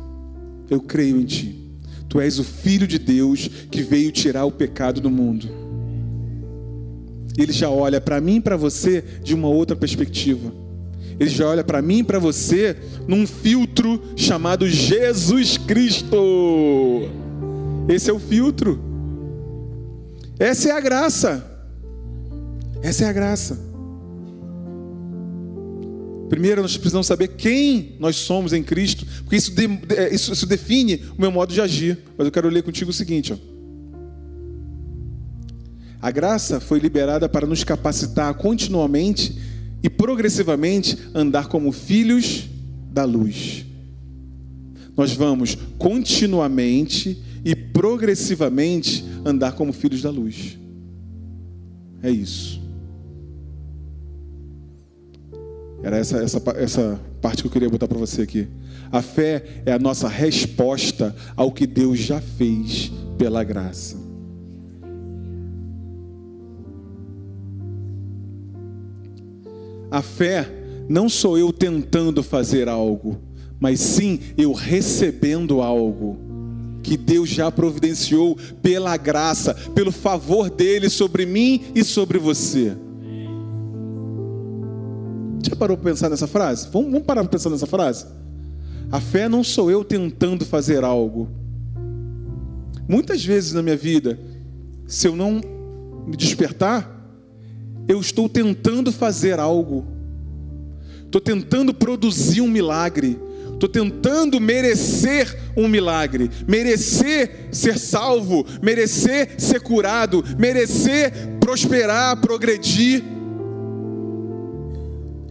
Eu 0.69 0.81
creio 0.81 1.19
em 1.19 1.25
Ti. 1.25 1.61
Tu 2.09 2.19
és 2.19 2.39
o 2.39 2.43
Filho 2.43 2.87
de 2.87 2.97
Deus 2.97 3.49
que 3.69 3.81
veio 3.81 4.11
tirar 4.11 4.45
o 4.45 4.51
pecado 4.51 4.99
do 5.01 5.09
mundo. 5.09 5.47
Ele 7.37 7.51
já 7.51 7.69
olha 7.69 7.99
para 7.99 8.21
mim 8.21 8.37
e 8.37 8.41
para 8.41 8.55
você 8.55 9.03
de 9.21 9.33
uma 9.33 9.49
outra 9.49 9.75
perspectiva. 9.75 10.53
Ele 11.19 11.29
já 11.29 11.47
olha 11.47 11.63
para 11.63 11.81
mim 11.81 11.99
e 11.99 12.03
para 12.03 12.19
você 12.19 12.75
num 13.07 13.27
filtro 13.27 14.01
chamado 14.15 14.67
Jesus 14.67 15.57
Cristo. 15.57 16.17
Esse 17.87 18.09
é 18.09 18.13
o 18.13 18.19
filtro. 18.19 18.79
Essa 20.39 20.69
é 20.69 20.71
a 20.71 20.79
graça. 20.79 21.45
Essa 22.81 23.05
é 23.05 23.07
a 23.07 23.13
graça. 23.13 23.74
Primeiro, 26.29 26.61
nós 26.61 26.75
precisamos 26.75 27.07
saber 27.07 27.29
quem 27.29 27.95
nós 27.99 28.15
somos 28.15 28.51
em 28.51 28.63
Cristo, 28.63 29.05
porque 29.21 29.35
isso, 29.35 29.51
de, 29.51 29.65
é, 29.95 30.13
isso, 30.13 30.33
isso, 30.33 30.45
define 30.45 31.03
o 31.17 31.21
meu 31.21 31.31
modo 31.31 31.53
de 31.53 31.61
agir. 31.61 31.99
Mas 32.17 32.25
eu 32.25 32.31
quero 32.31 32.49
ler 32.49 32.63
contigo 32.63 32.89
o 32.89 32.93
seguinte: 32.93 33.33
ó. 33.33 33.37
a 36.01 36.09
graça 36.09 36.59
foi 36.59 36.79
liberada 36.79 37.29
para 37.29 37.45
nos 37.45 37.63
capacitar 37.63 38.33
continuamente 38.35 39.37
e 39.83 39.89
progressivamente 39.89 40.97
andar 41.13 41.47
como 41.47 41.71
filhos 41.71 42.45
da 42.91 43.03
luz. 43.03 43.65
Nós 44.97 45.11
vamos 45.13 45.57
continuamente 45.77 47.21
e 47.43 47.55
progressivamente 47.55 49.05
andar 49.23 49.51
como 49.51 49.71
filhos 49.71 50.01
da 50.01 50.09
luz. 50.09 50.57
É 52.01 52.09
isso. 52.09 52.64
Era 55.85 55.99
essa, 55.99 56.17
essa, 56.17 56.41
essa 56.57 56.99
parte 57.21 57.43
que 57.43 57.47
eu 57.47 57.51
queria 57.51 57.69
botar 57.69 57.87
para 57.87 57.99
você 57.99 58.23
aqui. 58.23 58.47
A 58.91 59.03
fé 59.03 59.61
é 59.67 59.71
a 59.71 59.77
nossa 59.77 60.07
resposta 60.07 61.15
ao 61.35 61.51
que 61.51 61.67
Deus 61.67 61.99
já 61.99 62.19
fez 62.19 62.91
pela 63.19 63.43
graça. 63.43 63.95
A 69.91 70.01
fé 70.01 70.49
não 70.89 71.07
sou 71.07 71.37
eu 71.37 71.53
tentando 71.53 72.23
fazer 72.23 72.67
algo, 72.67 73.21
mas 73.59 73.79
sim 73.79 74.19
eu 74.35 74.53
recebendo 74.53 75.61
algo 75.61 76.17
que 76.81 76.97
Deus 76.97 77.29
já 77.29 77.51
providenciou 77.51 78.35
pela 78.59 78.97
graça, 78.97 79.53
pelo 79.75 79.91
favor 79.91 80.49
dele 80.49 80.89
sobre 80.89 81.27
mim 81.27 81.61
e 81.75 81.83
sobre 81.83 82.17
você. 82.17 82.75
Já 85.55 85.59
parou 85.59 85.77
para 85.77 85.91
pensar 85.91 86.09
nessa 86.09 86.27
frase? 86.27 86.67
Vamos, 86.69 86.91
vamos 86.91 87.05
parar 87.05 87.21
para 87.21 87.31
pensar 87.31 87.49
nessa 87.49 87.65
frase? 87.65 88.05
A 88.91 88.99
fé 88.99 89.29
não 89.29 89.41
sou 89.41 89.71
eu 89.71 89.85
tentando 89.85 90.45
fazer 90.45 90.83
algo. 90.83 91.29
Muitas 92.89 93.23
vezes 93.23 93.53
na 93.53 93.61
minha 93.61 93.77
vida, 93.77 94.19
se 94.85 95.07
eu 95.07 95.15
não 95.15 95.41
me 96.05 96.17
despertar, 96.17 96.91
eu 97.87 98.01
estou 98.01 98.27
tentando 98.27 98.91
fazer 98.91 99.39
algo, 99.39 99.85
estou 101.05 101.21
tentando 101.21 101.73
produzir 101.73 102.41
um 102.41 102.49
milagre, 102.49 103.17
estou 103.53 103.69
tentando 103.69 104.41
merecer 104.41 105.53
um 105.55 105.69
milagre, 105.69 106.29
merecer 106.45 107.47
ser 107.53 107.79
salvo, 107.79 108.45
merecer 108.61 109.35
ser 109.37 109.61
curado, 109.61 110.21
merecer 110.37 111.13
prosperar, 111.39 112.17
progredir. 112.17 113.14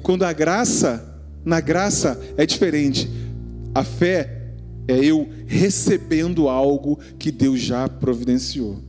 Quando 0.04 0.22
a 0.24 0.34
graça, 0.34 1.02
na 1.42 1.60
graça 1.60 2.20
é 2.36 2.44
diferente. 2.44 3.08
A 3.74 3.82
fé 3.82 4.52
é 4.86 5.02
eu 5.02 5.26
recebendo 5.46 6.46
algo 6.46 6.98
que 7.18 7.32
Deus 7.32 7.58
já 7.58 7.88
providenciou. 7.88 8.82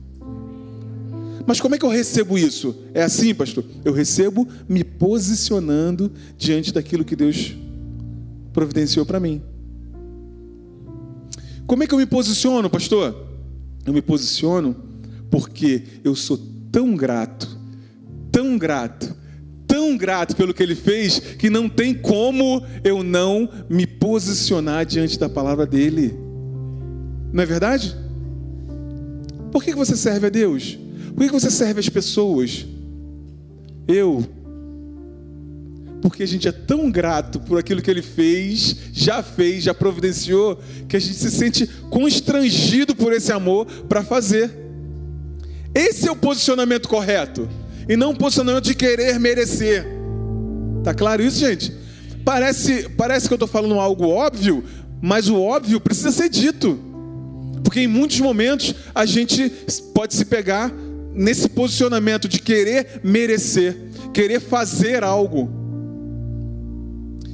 Mas 1.46 1.58
como 1.58 1.74
é 1.74 1.78
que 1.78 1.86
eu 1.86 1.88
recebo 1.88 2.36
isso? 2.36 2.76
É 2.92 3.02
assim, 3.02 3.34
pastor? 3.34 3.64
Eu 3.82 3.94
recebo 3.94 4.46
me 4.68 4.84
posicionando 4.84 6.12
diante 6.36 6.70
daquilo 6.70 7.02
que 7.02 7.16
Deus 7.16 7.54
providenciou 8.52 9.06
para 9.06 9.18
mim. 9.18 9.40
Como 11.66 11.82
é 11.82 11.86
que 11.86 11.94
eu 11.94 11.98
me 11.98 12.06
posiciono, 12.06 12.68
pastor? 12.68 13.26
Eu 13.86 13.94
me 13.94 14.02
posiciono 14.02 14.76
porque 15.30 15.82
eu 16.04 16.14
sou 16.14 16.38
tão 16.70 16.94
grato, 16.94 17.58
tão 18.30 18.58
grato, 18.58 19.16
tão 19.76 19.94
grato 19.94 20.34
pelo 20.34 20.54
que 20.54 20.62
ele 20.62 20.74
fez 20.74 21.18
que 21.18 21.50
não 21.50 21.68
tem 21.68 21.92
como 21.92 22.64
eu 22.82 23.02
não 23.02 23.46
me 23.68 23.86
posicionar 23.86 24.86
diante 24.86 25.18
da 25.18 25.28
palavra 25.28 25.66
dele. 25.66 26.18
Não 27.30 27.42
é 27.42 27.46
verdade? 27.46 27.94
Por 29.52 29.62
que 29.62 29.74
você 29.74 29.94
serve 29.94 30.28
a 30.28 30.30
Deus? 30.30 30.78
Por 31.14 31.26
que 31.26 31.30
você 31.30 31.50
serve 31.50 31.80
as 31.80 31.90
pessoas? 31.90 32.64
Eu. 33.86 34.24
Porque 36.00 36.22
a 36.22 36.26
gente 36.26 36.48
é 36.48 36.52
tão 36.52 36.90
grato 36.90 37.38
por 37.38 37.58
aquilo 37.58 37.82
que 37.82 37.90
ele 37.90 38.00
fez, 38.00 38.76
já 38.94 39.22
fez, 39.22 39.62
já 39.62 39.74
providenciou, 39.74 40.58
que 40.88 40.96
a 40.96 41.00
gente 41.00 41.16
se 41.16 41.30
sente 41.30 41.66
constrangido 41.90 42.96
por 42.96 43.12
esse 43.12 43.30
amor 43.30 43.66
para 43.86 44.02
fazer. 44.02 44.50
Esse 45.74 46.08
é 46.08 46.10
o 46.10 46.16
posicionamento 46.16 46.88
correto 46.88 47.46
e 47.88 47.96
não 47.96 48.10
um 48.10 48.14
posicionamento 48.14 48.64
de 48.64 48.74
querer 48.74 49.18
merecer. 49.18 49.86
Tá 50.82 50.94
claro 50.94 51.22
isso, 51.22 51.40
gente? 51.40 51.72
Parece, 52.24 52.88
parece 52.90 53.28
que 53.28 53.34
eu 53.34 53.36
estou 53.36 53.48
falando 53.48 53.78
algo 53.78 54.08
óbvio, 54.08 54.64
mas 55.00 55.28
o 55.28 55.40
óbvio 55.40 55.80
precisa 55.80 56.10
ser 56.10 56.28
dito. 56.28 56.78
Porque 57.62 57.80
em 57.80 57.86
muitos 57.86 58.20
momentos 58.20 58.74
a 58.94 59.04
gente 59.04 59.48
pode 59.94 60.14
se 60.14 60.24
pegar 60.24 60.72
nesse 61.12 61.48
posicionamento 61.48 62.28
de 62.28 62.40
querer 62.40 63.00
merecer, 63.02 63.76
querer 64.12 64.40
fazer 64.40 65.02
algo. 65.02 65.50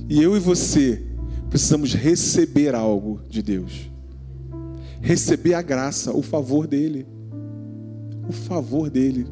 E 0.09 0.23
eu 0.23 0.37
e 0.37 0.41
você 0.41 1.03
precisamos 1.51 1.93
receber 1.93 2.75
algo 2.75 3.21
de 3.29 3.43
Deus. 3.43 3.91
Receber 5.01 5.55
a 5.55 5.63
graça, 5.63 6.13
o 6.13 6.23
favor 6.23 6.67
dele. 6.67 7.07
O 8.29 8.33
favor 8.33 8.89
dele. 8.89 9.27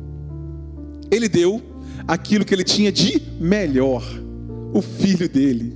Ele 1.10 1.28
deu 1.28 1.60
aquilo 2.06 2.44
que 2.44 2.54
ele 2.54 2.64
tinha 2.64 2.90
de 2.90 3.20
melhor, 3.40 4.02
o 4.72 4.80
filho 4.80 5.28
dele. 5.28 5.74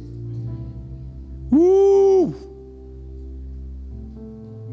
Uh! 1.53 2.33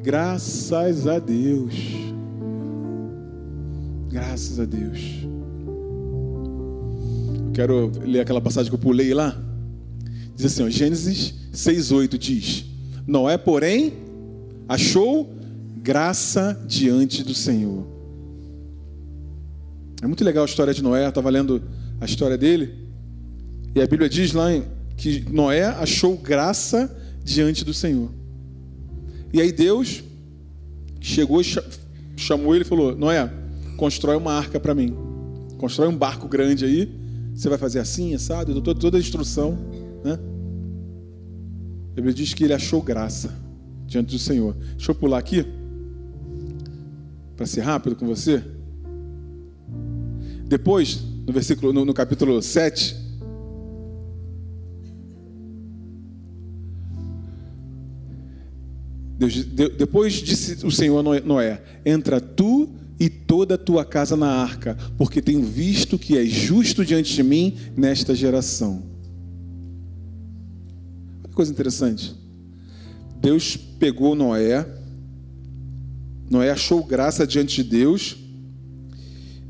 Graças 0.03 1.07
a 1.07 1.19
Deus. 1.19 1.75
Graças 4.09 4.59
a 4.59 4.65
Deus. 4.65 4.99
Quero 7.53 7.91
ler 8.03 8.21
aquela 8.21 8.41
passagem 8.41 8.69
que 8.69 8.75
eu 8.75 8.79
pulei 8.79 9.13
lá. 9.13 9.39
Diz 10.35 10.45
assim, 10.45 10.63
ó, 10.63 10.69
Gênesis 10.69 11.33
6:8 11.53 12.17
diz: 12.17 12.65
Noé, 13.05 13.37
porém, 13.37 13.93
achou 14.67 15.29
graça 15.77 16.59
diante 16.67 17.23
do 17.23 17.33
Senhor. 17.33 17.85
É 20.01 20.07
muito 20.07 20.23
legal 20.23 20.43
a 20.43 20.47
história 20.47 20.73
de 20.73 20.81
Noé, 20.81 21.07
estava 21.07 21.29
lendo 21.29 21.61
a 21.99 22.05
história 22.05 22.37
dele. 22.37 22.73
E 23.75 23.81
a 23.81 23.87
Bíblia 23.87 24.09
diz 24.09 24.33
lá 24.33 24.47
que 24.97 25.23
Noé 25.31 25.65
achou 25.65 26.17
graça 26.17 26.93
diante 27.23 27.63
do 27.63 27.73
Senhor. 27.73 28.09
E 29.31 29.39
aí 29.39 29.51
Deus 29.51 30.03
chegou, 30.99 31.41
chamou 32.17 32.55
ele 32.55 32.63
e 32.63 32.67
falou: 32.67 32.95
Noé, 32.95 33.31
constrói 33.77 34.15
uma 34.17 34.33
arca 34.33 34.59
para 34.59 34.73
mim. 34.73 34.95
Constrói 35.57 35.87
um 35.87 35.95
barco 35.95 36.27
grande 36.27 36.65
aí. 36.65 36.99
Você 37.35 37.47
vai 37.47 37.57
fazer 37.57 37.79
assim, 37.79 38.17
sabe? 38.17 38.51
Eu 38.51 38.59
dou 38.59 38.75
toda 38.75 38.97
a 38.97 38.99
instrução. 38.99 39.57
Né? 40.03 40.13
A 41.91 41.95
Bíblia 41.95 42.13
diz 42.13 42.33
que 42.33 42.43
ele 42.43 42.53
achou 42.53 42.81
graça 42.81 43.33
diante 43.85 44.11
do 44.11 44.19
Senhor. 44.19 44.55
Deixa 44.75 44.91
eu 44.91 44.95
pular 44.95 45.19
aqui. 45.19 45.45
Para 47.37 47.45
ser 47.45 47.61
rápido 47.61 47.95
com 47.95 48.05
você. 48.05 48.43
Depois, 50.51 51.01
no 51.25 51.31
versículo, 51.31 51.71
no, 51.71 51.85
no 51.85 51.93
capítulo 51.93 52.41
7, 52.41 52.93
Deus, 59.17 59.33
de, 59.33 59.69
depois 59.69 60.15
disse 60.15 60.65
o 60.65 60.69
Senhor 60.69 60.99
a 60.99 61.21
Noé: 61.21 61.63
Entra 61.85 62.19
tu 62.19 62.69
e 62.99 63.07
toda 63.07 63.55
a 63.55 63.57
tua 63.57 63.85
casa 63.85 64.17
na 64.17 64.27
arca, 64.27 64.77
porque 64.97 65.21
tenho 65.21 65.41
visto 65.41 65.97
que 65.97 66.17
és 66.17 66.29
justo 66.29 66.83
diante 66.83 67.15
de 67.15 67.23
mim 67.23 67.55
nesta 67.77 68.13
geração. 68.13 68.83
Que 71.23 71.33
coisa 71.33 71.49
interessante. 71.49 72.13
Deus 73.21 73.55
pegou 73.55 74.15
Noé, 74.15 74.67
Noé 76.29 76.51
achou 76.51 76.83
graça 76.83 77.25
diante 77.25 77.63
de 77.63 77.69
Deus, 77.69 78.20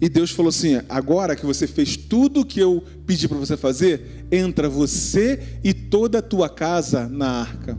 e 0.02 0.10
Deus 0.10 0.32
falou 0.32 0.50
assim: 0.50 0.82
agora 0.90 1.36
que 1.36 1.46
você 1.46 1.68
fez 1.68 1.96
tudo 1.96 2.42
o 2.42 2.46
que 2.46 2.60
eu 2.60 2.84
pedi 3.06 3.28
para 3.28 3.38
você 3.38 3.56
fazer, 3.56 4.26
entra 4.32 4.68
você 4.68 5.60
e 5.64 5.76
toda 5.76 6.18
a 6.18 6.22
tua 6.24 6.50
casa 6.50 7.08
na 7.08 7.28
arca, 7.28 7.78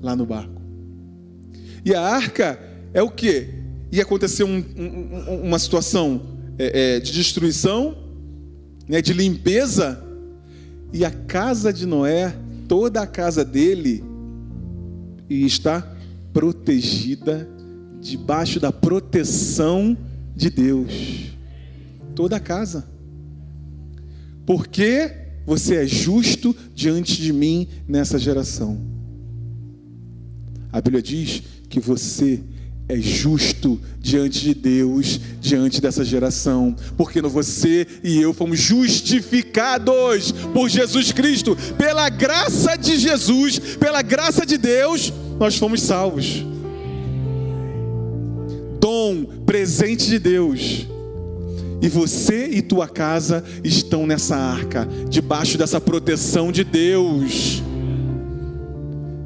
lá 0.00 0.16
no 0.16 0.24
barco. 0.24 0.62
E 1.84 1.94
a 1.94 2.00
arca 2.00 2.58
é 2.94 3.02
o 3.02 3.10
que? 3.10 3.48
Ia 3.92 4.02
acontecer 4.02 4.44
um, 4.44 4.64
um, 4.76 5.42
uma 5.44 5.58
situação 5.58 6.38
é, 6.58 6.96
é, 6.96 7.00
de 7.00 7.12
destruição, 7.12 7.96
né, 8.88 9.02
de 9.02 9.12
limpeza, 9.12 10.02
e 10.90 11.04
a 11.04 11.10
casa 11.10 11.70
de 11.70 11.84
Noé, 11.84 12.34
toda 12.66 13.02
a 13.02 13.06
casa 13.06 13.44
dele, 13.44 14.02
está 15.28 15.86
protegida 16.32 17.46
debaixo 18.00 18.58
da 18.58 18.72
proteção 18.72 19.96
de 20.34 20.48
Deus 20.48 21.36
toda 22.18 22.34
a 22.34 22.40
casa. 22.40 22.84
Porque 24.44 25.14
você 25.46 25.76
é 25.76 25.86
justo 25.86 26.54
diante 26.74 27.22
de 27.22 27.32
mim 27.32 27.68
nessa 27.86 28.18
geração. 28.18 28.76
A 30.72 30.80
Bíblia 30.80 31.00
diz 31.00 31.44
que 31.68 31.78
você 31.78 32.40
é 32.88 32.96
justo 32.96 33.80
diante 34.00 34.40
de 34.40 34.52
Deus, 34.52 35.20
diante 35.40 35.80
dessa 35.80 36.04
geração, 36.04 36.74
porque 36.96 37.22
você 37.22 37.86
e 38.02 38.20
eu 38.20 38.34
fomos 38.34 38.58
justificados 38.58 40.32
por 40.52 40.68
Jesus 40.68 41.12
Cristo, 41.12 41.56
pela 41.76 42.08
graça 42.08 42.74
de 42.74 42.98
Jesus, 42.98 43.60
pela 43.76 44.02
graça 44.02 44.44
de 44.44 44.58
Deus, 44.58 45.12
nós 45.38 45.56
fomos 45.56 45.82
salvos. 45.82 46.44
Dom, 48.80 49.24
presente 49.46 50.08
de 50.08 50.18
Deus. 50.18 50.97
E 51.80 51.88
você 51.88 52.48
e 52.48 52.60
tua 52.60 52.88
casa 52.88 53.44
estão 53.62 54.06
nessa 54.06 54.36
arca, 54.36 54.88
debaixo 55.08 55.56
dessa 55.56 55.80
proteção 55.80 56.50
de 56.50 56.64
Deus. 56.64 57.62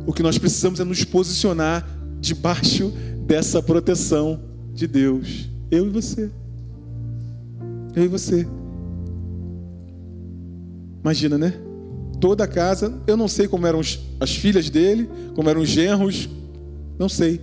O 0.06 0.12
que 0.12 0.23
nós 0.23 0.37
precisamos 0.37 0.80
é 0.80 0.85
nos 0.85 1.04
posicionar 1.04 1.87
debaixo 2.21 2.92
dessa 3.26 3.62
proteção 3.62 4.40
de 4.75 4.87
Deus. 4.87 5.49
Eu 5.71 5.87
e 5.87 5.90
você. 5.90 6.30
Eu 7.97 8.04
e 8.04 8.09
você. 8.09 8.47
Imagina, 11.02 11.38
né? 11.38 11.54
Toda 12.21 12.44
a 12.44 12.49
casa, 12.49 13.00
eu 13.06 13.16
não 13.16 13.26
sei 13.26 13.49
como 13.49 13.66
eram 13.66 13.80
as 14.21 14.37
filhas 14.37 14.71
dele, 14.71 15.09
como 15.35 15.49
eram 15.49 15.62
os 15.62 15.68
genros, 15.68 16.28
não 16.99 17.09
sei. 17.09 17.40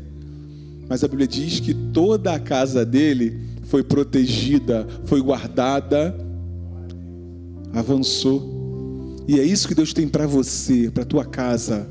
Mas 0.88 1.04
a 1.04 1.08
Bíblia 1.08 1.28
diz 1.28 1.60
que 1.60 1.74
toda 1.74 2.34
a 2.34 2.40
casa 2.40 2.86
dele 2.86 3.49
foi 3.70 3.84
protegida, 3.84 4.86
foi 5.06 5.22
guardada, 5.22 6.16
avançou. 7.72 9.16
E 9.28 9.40
é 9.40 9.44
isso 9.44 9.68
que 9.68 9.76
Deus 9.76 9.94
tem 9.94 10.08
para 10.08 10.26
você, 10.26 10.90
para 10.92 11.06
tua 11.06 11.24
casa: 11.24 11.88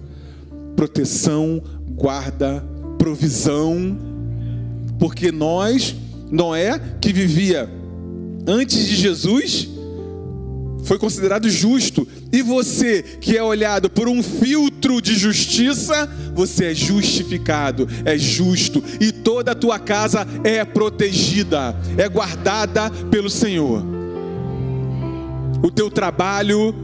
proteção, 0.75 1.63
guarda, 1.93 2.65
provisão, 2.99 3.97
porque 4.99 5.31
nós, 5.31 5.95
Noé, 6.31 6.81
que 7.01 7.13
vivia 7.13 7.71
antes 8.45 8.85
de 8.85 8.97
Jesus, 8.97 9.69
foi 10.89 10.99
considerado 10.99 11.51
justo, 11.51 12.09
e 12.33 12.41
você, 12.41 13.03
que 13.03 13.37
é 13.37 13.43
olhado 13.43 13.91
por 13.91 14.09
um 14.09 14.23
filtro 14.23 15.03
de 15.03 15.15
justiça, 15.15 16.09
você 16.35 16.71
é 16.71 16.75
justificado, 16.75 17.87
é 18.07 18.17
justo, 18.17 18.83
e 18.99 19.13
toda 19.13 19.53
a 19.53 19.55
tua 19.55 19.79
casa 19.79 20.27
é 20.43 20.65
protegida, 20.65 21.77
é 21.99 22.09
guardada 22.09 22.91
pelo 23.11 23.29
Senhor. 23.29 23.85
O 25.63 25.71
teu 25.71 25.91
trabalho, 25.91 26.75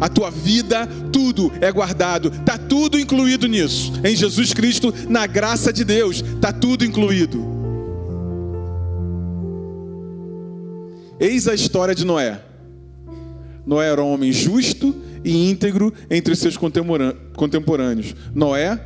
a 0.00 0.08
tua 0.08 0.30
vida, 0.30 0.86
tudo 1.12 1.50
é 1.60 1.72
guardado, 1.72 2.28
está 2.28 2.56
tudo 2.56 2.96
incluído 2.96 3.48
nisso. 3.48 3.92
Em 4.04 4.14
Jesus 4.14 4.54
Cristo, 4.54 4.94
na 5.08 5.26
graça 5.26 5.72
de 5.72 5.82
Deus, 5.82 6.22
está 6.22 6.52
tudo 6.52 6.84
incluído. 6.84 7.44
Eis 11.18 11.48
a 11.48 11.54
história 11.54 11.92
de 11.92 12.06
Noé. 12.06 12.47
Noé 13.68 13.88
era 13.92 14.02
um 14.02 14.14
homem 14.14 14.32
justo 14.32 14.96
e 15.22 15.50
íntegro 15.50 15.92
entre 16.10 16.34
seus 16.34 16.56
contemporâneos. 16.56 18.14
Noé 18.34 18.82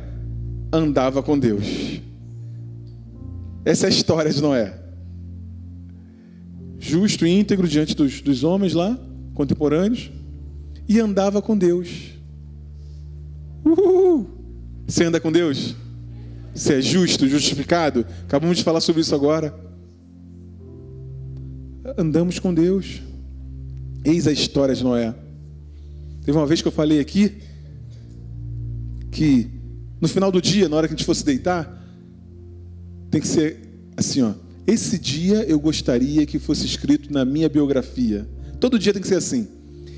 andava 0.73 1.23
com 1.23 1.39
Deus. 1.39 2.01
Essa 3.63 3.85
é 3.85 3.87
a 3.87 3.89
história 3.89 4.29
de 4.29 4.41
Noé. 4.41 4.77
Justo 6.77 7.25
e 7.25 7.29
íntegro 7.29 7.65
diante 7.65 7.95
dos, 7.95 8.19
dos 8.19 8.43
homens 8.43 8.73
lá, 8.73 8.99
contemporâneos 9.33 10.11
e 10.85 10.99
andava 10.99 11.41
com 11.41 11.57
Deus. 11.57 11.87
Uhul. 13.63 14.27
Você 14.85 15.05
anda 15.05 15.17
com 15.17 15.31
Deus? 15.31 15.77
Você 16.53 16.79
é 16.79 16.81
justo, 16.81 17.25
justificado? 17.25 18.05
Acabamos 18.25 18.57
de 18.57 18.65
falar 18.65 18.81
sobre 18.81 18.99
isso 19.01 19.15
agora. 19.15 19.57
Andamos 21.97 22.37
com 22.37 22.53
Deus. 22.53 23.01
Eis 24.03 24.27
a 24.27 24.31
história 24.31 24.75
de 24.75 24.83
Noé. 24.83 25.13
Teve 26.25 26.37
uma 26.37 26.47
vez 26.47 26.61
que 26.61 26.67
eu 26.67 26.71
falei 26.71 26.99
aqui 26.99 27.37
que 29.11 29.49
no 30.01 30.07
final 30.07 30.31
do 30.31 30.41
dia, 30.41 30.67
na 30.67 30.75
hora 30.75 30.87
que 30.87 30.93
a 30.93 30.97
gente 30.97 31.05
fosse 31.05 31.23
deitar, 31.23 31.81
tem 33.09 33.21
que 33.21 33.27
ser 33.27 33.57
assim, 33.95 34.21
ó. 34.21 34.33
Esse 34.65 34.97
dia 34.97 35.43
eu 35.43 35.59
gostaria 35.59 36.25
que 36.25 36.39
fosse 36.39 36.65
escrito 36.65 37.13
na 37.13 37.23
minha 37.23 37.47
biografia. 37.47 38.27
Todo 38.59 38.79
dia 38.79 38.93
tem 38.93 39.01
que 39.01 39.07
ser 39.07 39.15
assim. 39.15 39.47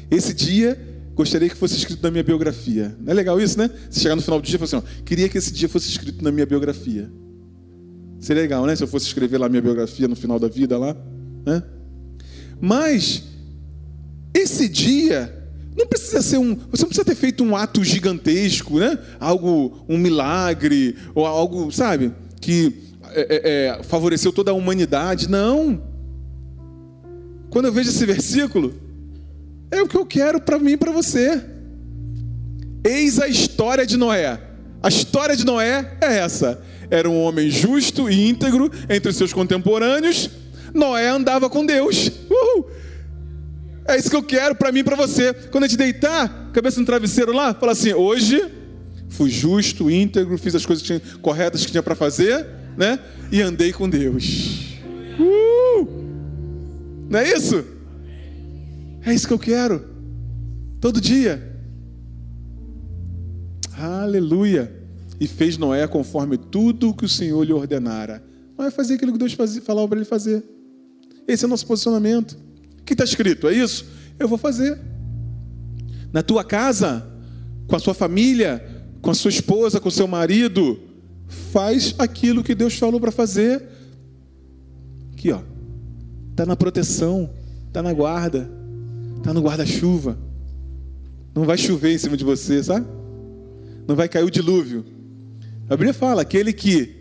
Esse 0.09 0.33
dia 0.33 0.77
gostaria 1.13 1.47
que 1.47 1.55
fosse 1.55 1.75
escrito 1.75 2.01
na 2.03 2.11
minha 2.11 2.23
biografia. 2.23 2.95
Não 2.99 3.11
é 3.11 3.13
legal 3.13 3.39
isso, 3.39 3.57
né? 3.57 3.69
Se 3.89 3.99
chegar 4.01 4.15
no 4.15 4.21
final 4.21 4.39
do 4.39 4.45
dia 4.45 4.55
e 4.55 4.59
falar 4.59 4.79
assim, 4.79 4.87
ó, 4.87 5.03
queria 5.03 5.29
que 5.29 5.37
esse 5.37 5.53
dia 5.53 5.69
fosse 5.69 5.89
escrito 5.89 6.23
na 6.23 6.31
minha 6.31 6.45
biografia. 6.45 7.09
Seria 8.19 8.41
legal, 8.41 8.65
né? 8.65 8.75
Se 8.75 8.83
eu 8.83 8.87
fosse 8.87 9.05
escrever 9.05 9.37
lá 9.37 9.45
a 9.45 9.49
minha 9.49 9.61
biografia 9.61 10.07
no 10.07 10.15
final 10.15 10.39
da 10.39 10.47
vida 10.47 10.77
lá, 10.77 10.95
né? 11.45 11.63
Mas 12.59 13.23
esse 14.39 14.67
dia 14.67 15.33
não 15.75 15.87
precisa 15.87 16.21
ser 16.21 16.37
um, 16.37 16.55
você 16.55 16.83
não 16.83 16.89
precisa 16.89 17.05
ter 17.05 17.15
feito 17.15 17.43
um 17.43 17.55
ato 17.55 17.83
gigantesco, 17.83 18.79
né? 18.79 18.97
Algo, 19.19 19.83
um 19.89 19.97
milagre 19.97 20.95
ou 21.13 21.25
algo, 21.25 21.71
sabe, 21.71 22.13
que 22.39 22.73
é, 23.11 23.21
é, 23.21 23.79
é 23.79 23.83
favoreceu 23.83 24.31
toda 24.31 24.51
a 24.51 24.53
humanidade. 24.53 25.29
Não. 25.29 25.81
Quando 27.49 27.65
eu 27.65 27.73
vejo 27.73 27.89
esse 27.89 28.05
versículo, 28.05 28.73
é 29.71 29.81
o 29.81 29.87
que 29.87 29.97
eu 29.97 30.05
quero 30.05 30.39
para 30.39 30.59
mim 30.59 30.73
e 30.73 30.77
para 30.77 30.91
você. 30.91 31.41
Eis 32.83 33.19
a 33.19 33.27
história 33.27 33.85
de 33.85 33.97
Noé. 33.97 34.39
A 34.81 34.87
história 34.89 35.35
de 35.35 35.45
Noé 35.45 35.97
é 36.01 36.17
essa. 36.19 36.61
Era 36.89 37.09
um 37.09 37.21
homem 37.21 37.49
justo 37.49 38.09
e 38.09 38.29
íntegro 38.29 38.71
entre 38.89 39.11
seus 39.11 39.33
contemporâneos. 39.33 40.29
Noé 40.73 41.09
andava 41.09 41.49
com 41.49 41.65
Deus. 41.65 42.11
Uhul. 42.29 42.69
É 43.87 43.97
isso 43.97 44.09
que 44.09 44.15
eu 44.15 44.23
quero 44.23 44.55
para 44.55 44.71
mim 44.71 44.79
e 44.79 44.83
para 44.83 44.95
você. 44.95 45.33
Quando 45.51 45.65
a 45.65 45.67
gente 45.67 45.77
deitar, 45.77 46.49
cabeça 46.51 46.79
no 46.79 46.85
travesseiro 46.85 47.31
lá, 47.31 47.53
fala 47.53 47.71
assim: 47.71 47.93
hoje 47.93 48.43
fui 49.09 49.29
justo, 49.29 49.89
íntegro, 49.89 50.37
fiz 50.37 50.55
as 50.55 50.65
coisas 50.65 51.01
corretas 51.21 51.65
que 51.65 51.71
tinha 51.71 51.83
para 51.83 51.95
fazer, 51.95 52.45
né? 52.75 52.99
E 53.31 53.41
andei 53.41 53.71
com 53.71 53.87
Deus. 53.87 54.79
Uh! 55.19 55.87
Não 57.09 57.19
é 57.19 57.31
isso? 57.31 57.63
É 59.05 59.13
isso 59.13 59.27
que 59.27 59.33
eu 59.33 59.39
quero. 59.39 59.85
Todo 60.81 60.99
dia. 60.99 61.55
Aleluia. 63.77 64.73
E 65.19 65.27
fez 65.27 65.57
Noé 65.57 65.87
conforme 65.87 66.37
tudo 66.37 66.93
que 66.93 67.05
o 67.05 67.09
Senhor 67.09 67.43
lhe 67.43 67.53
ordenara. 67.53 68.23
Noé 68.57 68.71
fazia 68.71 68.95
aquilo 68.95 69.11
que 69.11 69.19
Deus 69.19 69.33
fazia, 69.33 69.61
falava 69.61 69.87
para 69.87 69.97
ele 69.97 70.05
fazer. 70.05 70.43
Esse 71.27 71.45
é 71.45 71.47
o 71.47 71.49
nosso 71.49 71.67
posicionamento. 71.67 72.44
Que 72.85 72.93
está 72.93 73.03
escrito? 73.03 73.47
É 73.47 73.53
isso? 73.53 73.85
Eu 74.19 74.27
vou 74.27 74.37
fazer. 74.37 74.79
Na 76.13 76.21
tua 76.21 76.43
casa, 76.43 77.05
com 77.67 77.75
a 77.75 77.79
sua 77.79 77.93
família, 77.93 78.63
com 79.01 79.11
a 79.11 79.15
sua 79.15 79.29
esposa, 79.29 79.79
com 79.79 79.89
o 79.89 79.91
seu 79.91 80.07
marido, 80.07 80.79
faz 81.51 81.95
aquilo 81.97 82.43
que 82.43 82.55
Deus 82.55 82.77
falou 82.77 82.99
para 82.99 83.11
fazer. 83.11 83.63
Aqui, 85.13 85.31
ó. 85.31 85.41
Está 86.31 86.45
na 86.45 86.55
proteção, 86.55 87.29
está 87.67 87.81
na 87.81 87.93
guarda 87.93 88.55
está 89.25 89.33
no 89.33 89.41
guarda-chuva. 89.41 90.17
Não 91.33 91.45
vai 91.45 91.57
chover 91.57 91.93
em 91.93 91.97
cima 91.97 92.15
de 92.15 92.23
você, 92.23 92.63
sabe? 92.63 92.85
Não 93.87 93.95
vai 93.95 94.07
cair 94.07 94.23
o 94.23 94.29
dilúvio. 94.29 94.85
A 95.67 95.75
Bíblia 95.75 95.93
fala: 95.93 96.21
aquele 96.21 96.53
que 96.53 96.95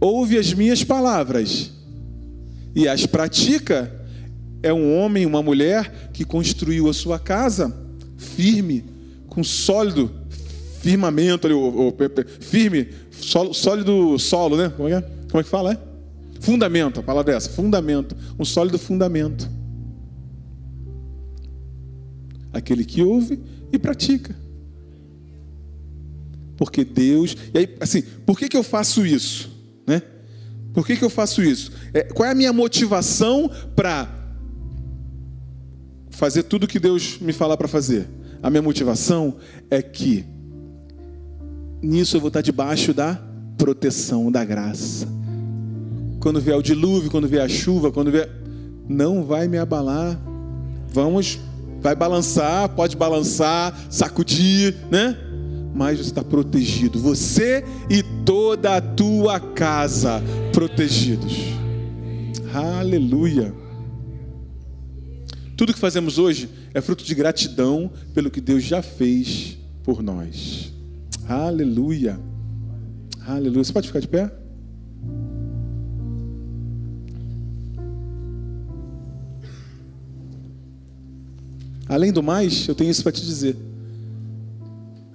ouve 0.00 0.38
as 0.38 0.54
minhas 0.54 0.84
palavras 0.84 1.72
e 2.74 2.86
as 2.86 3.04
pratica 3.04 3.92
é 4.62 4.72
um 4.72 4.98
homem, 4.98 5.26
uma 5.26 5.42
mulher 5.42 6.10
que 6.12 6.24
construiu 6.24 6.88
a 6.88 6.92
sua 6.92 7.18
casa 7.18 7.74
firme, 8.16 8.84
com 9.26 9.42
sólido 9.42 10.10
firmamento 10.80 11.46
ali, 11.46 11.54
firme, 12.40 12.88
sólido 13.52 14.18
solo, 14.18 14.56
né? 14.56 14.72
Como 14.76 14.88
é 14.88 14.92
é? 14.92 15.00
Como 15.30 15.40
é 15.40 15.42
que 15.42 15.48
fala? 15.48 15.72
É? 15.72 15.78
Fundamento, 16.40 17.00
a 17.00 17.02
palavra 17.02 17.32
é 17.32 17.36
essa, 17.36 17.50
fundamento, 17.50 18.16
um 18.38 18.44
sólido 18.44 18.78
fundamento 18.78 19.48
aquele 22.52 22.84
que 22.84 23.02
ouve 23.02 23.40
e 23.72 23.78
pratica. 23.78 24.36
Porque 26.56 26.84
Deus. 26.84 27.36
E 27.54 27.58
aí, 27.58 27.76
assim, 27.80 28.02
por 28.26 28.38
que, 28.38 28.48
que 28.48 28.56
eu 28.56 28.62
faço 28.62 29.06
isso? 29.06 29.50
Né? 29.86 30.02
Por 30.74 30.86
que, 30.86 30.96
que 30.96 31.04
eu 31.04 31.10
faço 31.10 31.42
isso? 31.42 31.72
É, 31.94 32.02
qual 32.02 32.28
é 32.28 32.32
a 32.32 32.34
minha 32.34 32.52
motivação 32.52 33.50
para 33.74 34.21
fazer 36.12 36.44
tudo 36.44 36.68
que 36.68 36.78
Deus 36.78 37.18
me 37.20 37.32
falar 37.32 37.56
para 37.56 37.66
fazer? 37.66 38.08
A 38.42 38.48
minha 38.48 38.62
motivação 38.62 39.36
é 39.70 39.82
que 39.82 40.24
nisso 41.82 42.16
eu 42.16 42.20
vou 42.20 42.28
estar 42.28 42.40
debaixo 42.40 42.94
da 42.94 43.20
proteção 43.58 44.30
da 44.30 44.44
graça. 44.44 45.08
Quando 46.20 46.40
vier 46.40 46.56
o 46.56 46.62
dilúvio, 46.62 47.10
quando 47.10 47.26
vier 47.26 47.44
a 47.44 47.48
chuva, 47.48 47.90
quando 47.90 48.10
vier. 48.10 48.28
Não 48.88 49.24
vai 49.24 49.48
me 49.48 49.58
abalar. 49.58 50.20
Vamos 50.88 51.40
Vai 51.82 51.96
balançar, 51.96 52.68
pode 52.68 52.96
balançar, 52.96 53.76
sacudir, 53.90 54.76
né? 54.88 55.18
Mas 55.74 55.98
você 55.98 56.10
está 56.10 56.22
protegido. 56.22 56.96
Você 57.00 57.64
e 57.90 58.04
toda 58.24 58.76
a 58.76 58.80
tua 58.80 59.40
casa 59.40 60.22
protegidos. 60.52 61.38
Aleluia. 62.54 63.52
Tudo 65.56 65.72
que 65.72 65.78
fazemos 65.78 66.18
hoje 66.18 66.48
é 66.72 66.80
fruto 66.80 67.04
de 67.04 67.14
gratidão 67.14 67.90
pelo 68.14 68.30
que 68.30 68.40
Deus 68.40 68.62
já 68.62 68.82
fez 68.82 69.58
por 69.84 70.02
nós. 70.02 70.72
Aleluia. 71.28 72.18
Aleluia. 73.26 73.64
Você 73.64 73.72
pode 73.72 73.86
ficar 73.86 74.00
de 74.00 74.08
pé? 74.08 74.32
Além 81.88 82.10
do 82.10 82.22
mais, 82.22 82.66
eu 82.66 82.74
tenho 82.74 82.90
isso 82.90 83.02
para 83.02 83.12
te 83.12 83.20
dizer. 83.20 83.56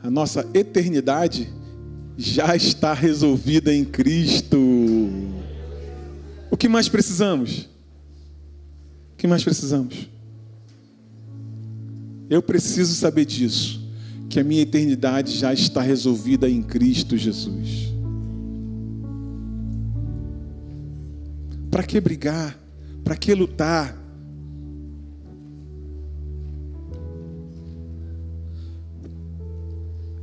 A 0.03 0.11
nossa 0.11 0.47
eternidade 0.53 1.49
já 2.17 2.55
está 2.55 2.93
resolvida 2.93 3.73
em 3.73 3.83
Cristo. 3.83 4.57
O 6.51 6.55
que 6.55 6.69
mais 6.69 6.87
precisamos? 6.87 7.67
O 9.13 9.17
que 9.17 9.27
mais 9.27 9.43
precisamos? 9.43 10.07
Eu 12.29 12.41
preciso 12.41 12.93
saber 12.93 13.25
disso, 13.25 13.81
que 14.29 14.39
a 14.39 14.43
minha 14.43 14.61
eternidade 14.61 15.37
já 15.37 15.53
está 15.53 15.81
resolvida 15.81 16.49
em 16.49 16.61
Cristo 16.61 17.15
Jesus. 17.15 17.93
Para 21.71 21.83
que 21.83 21.99
brigar? 22.01 22.57
Para 23.03 23.15
que 23.15 23.33
lutar? 23.33 23.97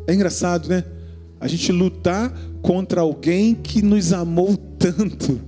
É 0.07 0.13
engraçado, 0.13 0.69
né? 0.69 0.85
A 1.41 1.49
gente 1.49 1.73
lutar 1.73 2.33
contra 2.61 3.01
alguém 3.01 3.55
que 3.55 3.81
nos 3.81 4.13
amou 4.13 4.57
tanto. 4.57 5.41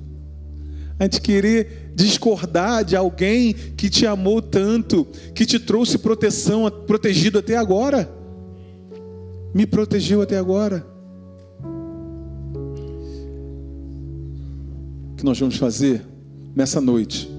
A 0.99 1.05
gente 1.05 1.21
querer 1.21 1.86
discordar 1.97 2.85
de 2.85 2.95
alguém 2.95 3.55
que 3.55 3.89
te 3.89 4.07
amou 4.07 4.43
tanto, 4.43 5.07
que 5.35 5.47
te 5.47 5.59
trouxe 5.59 5.97
proteção, 5.97 6.71
protegido 6.87 7.39
até 7.39 7.57
agora. 7.57 8.09
Me 9.55 9.67
protegeu 9.67 10.21
até 10.21 10.37
agora. 10.37 10.87
O 15.13 15.17
que 15.17 15.25
nós 15.25 15.41
vamos 15.41 15.57
fazer 15.57 16.07
nessa 16.55 16.83
noite? 16.83 17.31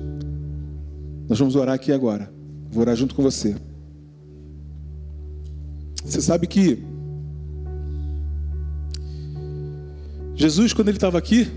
Nós 1.30 1.38
vamos 1.38 1.56
orar 1.56 1.76
aqui 1.76 1.92
agora. 1.92 2.34
Vou 2.72 2.82
orar 2.82 2.96
junto 2.96 3.14
com 3.14 3.22
você. 3.22 3.56
Você 6.04 6.20
sabe 6.20 6.48
que 6.48 6.82
Jesus, 10.34 10.74
quando 10.74 10.88
ele 10.88 10.98
estava 10.98 11.20
aqui, 11.20 11.48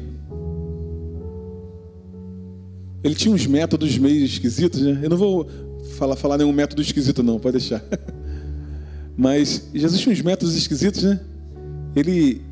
ele 3.03 3.15
tinha 3.15 3.35
uns 3.35 3.47
métodos 3.47 3.97
meio 3.99 4.25
esquisitos, 4.25 4.81
né? 4.83 5.01
Eu 5.03 5.11
não 5.11 5.17
vou 5.17 5.49
falar, 5.97 6.17
falar 6.17 6.39
nenhum 6.39 6.53
método 6.53 6.83
esquisito, 6.83 7.23
não, 7.23 7.39
pode 7.39 7.59
deixar. 7.59 7.83
Mas 9.17 9.69
Jesus 9.75 10.01
tinha 10.01 10.13
uns 10.13 10.23
métodos 10.23 10.57
esquisitos, 10.57 11.03
né? 11.03 11.21
Ele. 11.97 12.43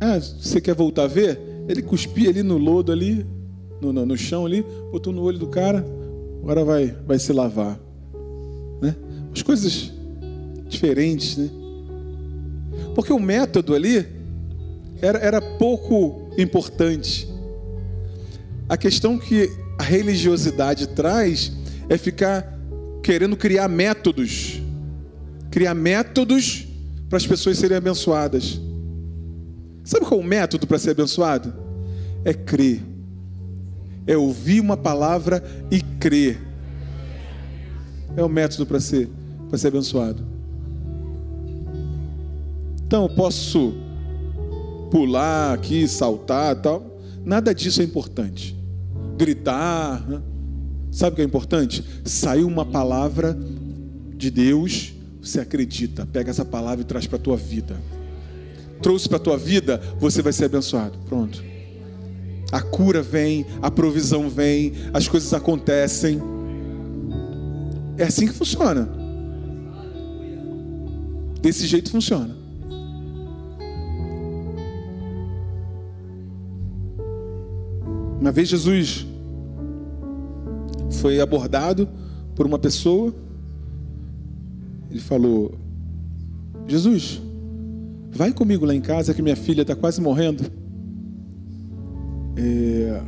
Ah, 0.00 0.18
você 0.18 0.60
quer 0.60 0.74
voltar 0.74 1.04
a 1.04 1.06
ver? 1.06 1.40
Ele 1.68 1.82
cuspia 1.82 2.28
ali 2.30 2.42
no 2.42 2.58
lodo 2.58 2.92
ali, 2.92 3.26
no, 3.80 3.92
no, 3.92 4.04
no 4.04 4.16
chão 4.16 4.44
ali, 4.44 4.64
botou 4.90 5.12
no 5.12 5.22
olho 5.22 5.38
do 5.38 5.46
cara, 5.46 5.84
agora 6.42 6.64
vai, 6.64 6.96
vai 7.06 7.18
se 7.18 7.32
lavar. 7.32 7.78
Né? 8.80 8.94
As 9.34 9.42
coisas 9.42 9.92
diferentes, 10.68 11.36
né? 11.36 11.50
Porque 12.94 13.12
o 13.12 13.18
método 13.18 13.74
ali 13.74 14.06
era, 15.00 15.18
era 15.18 15.40
pouco 15.40 16.30
importante. 16.36 17.28
A 18.68 18.76
questão 18.76 19.18
que 19.18 19.50
religiosidade 19.84 20.88
traz 20.88 21.52
é 21.88 21.96
ficar 21.96 22.52
querendo 23.02 23.36
criar 23.36 23.68
métodos 23.68 24.64
criar 25.54 25.72
métodos 25.72 26.66
para 27.08 27.16
as 27.16 27.24
pessoas 27.24 27.56
serem 27.56 27.76
abençoadas. 27.76 28.60
Sabe 29.84 30.04
qual 30.04 30.20
é 30.20 30.24
o 30.24 30.26
método 30.26 30.66
para 30.66 30.80
ser 30.80 30.90
abençoado? 30.90 31.54
É 32.24 32.34
crer. 32.34 32.82
É 34.04 34.16
ouvir 34.16 34.58
uma 34.58 34.76
palavra 34.76 35.44
e 35.70 35.80
crer. 35.80 36.42
É 38.16 38.22
o 38.24 38.28
método 38.28 38.66
para 38.66 38.80
ser, 38.80 39.08
para 39.48 39.56
ser 39.56 39.68
abençoado. 39.68 40.26
Então 42.84 43.04
eu 43.04 43.10
posso 43.10 43.74
pular 44.90 45.54
aqui, 45.54 45.86
saltar 45.86 46.56
tal. 46.56 46.98
Nada 47.24 47.54
disso 47.54 47.80
é 47.80 47.84
importante. 47.84 48.56
Gritar. 49.16 50.08
Né? 50.08 50.22
Sabe 50.90 51.12
o 51.12 51.16
que 51.16 51.22
é 51.22 51.24
importante? 51.24 51.84
Saiu 52.04 52.46
uma 52.46 52.64
palavra 52.64 53.36
de 54.16 54.30
Deus, 54.30 54.94
você 55.20 55.40
acredita, 55.40 56.06
pega 56.06 56.30
essa 56.30 56.44
palavra 56.44 56.82
e 56.82 56.84
traz 56.84 57.06
para 57.06 57.16
a 57.16 57.20
tua 57.20 57.36
vida. 57.36 57.76
Trouxe 58.80 59.08
para 59.08 59.16
a 59.16 59.20
tua 59.20 59.36
vida, 59.36 59.80
você 59.98 60.22
vai 60.22 60.32
ser 60.32 60.44
abençoado. 60.44 60.98
Pronto. 61.08 61.42
A 62.52 62.60
cura 62.60 63.02
vem, 63.02 63.44
a 63.60 63.70
provisão 63.70 64.28
vem, 64.28 64.72
as 64.92 65.08
coisas 65.08 65.32
acontecem. 65.34 66.20
É 67.96 68.04
assim 68.04 68.26
que 68.26 68.32
funciona. 68.32 68.88
Desse 71.40 71.66
jeito 71.66 71.90
funciona. 71.90 72.43
Uma 78.24 78.32
vez 78.32 78.48
Jesus 78.48 79.06
foi 80.92 81.20
abordado 81.20 81.86
por 82.34 82.46
uma 82.46 82.58
pessoa, 82.58 83.14
ele 84.90 84.98
falou: 84.98 85.54
Jesus, 86.66 87.20
vai 88.10 88.32
comigo 88.32 88.64
lá 88.64 88.74
em 88.74 88.80
casa 88.80 89.12
que 89.12 89.20
minha 89.20 89.36
filha 89.36 89.60
está 89.60 89.76
quase 89.76 90.00
morrendo. 90.00 90.42
É, 92.38 93.02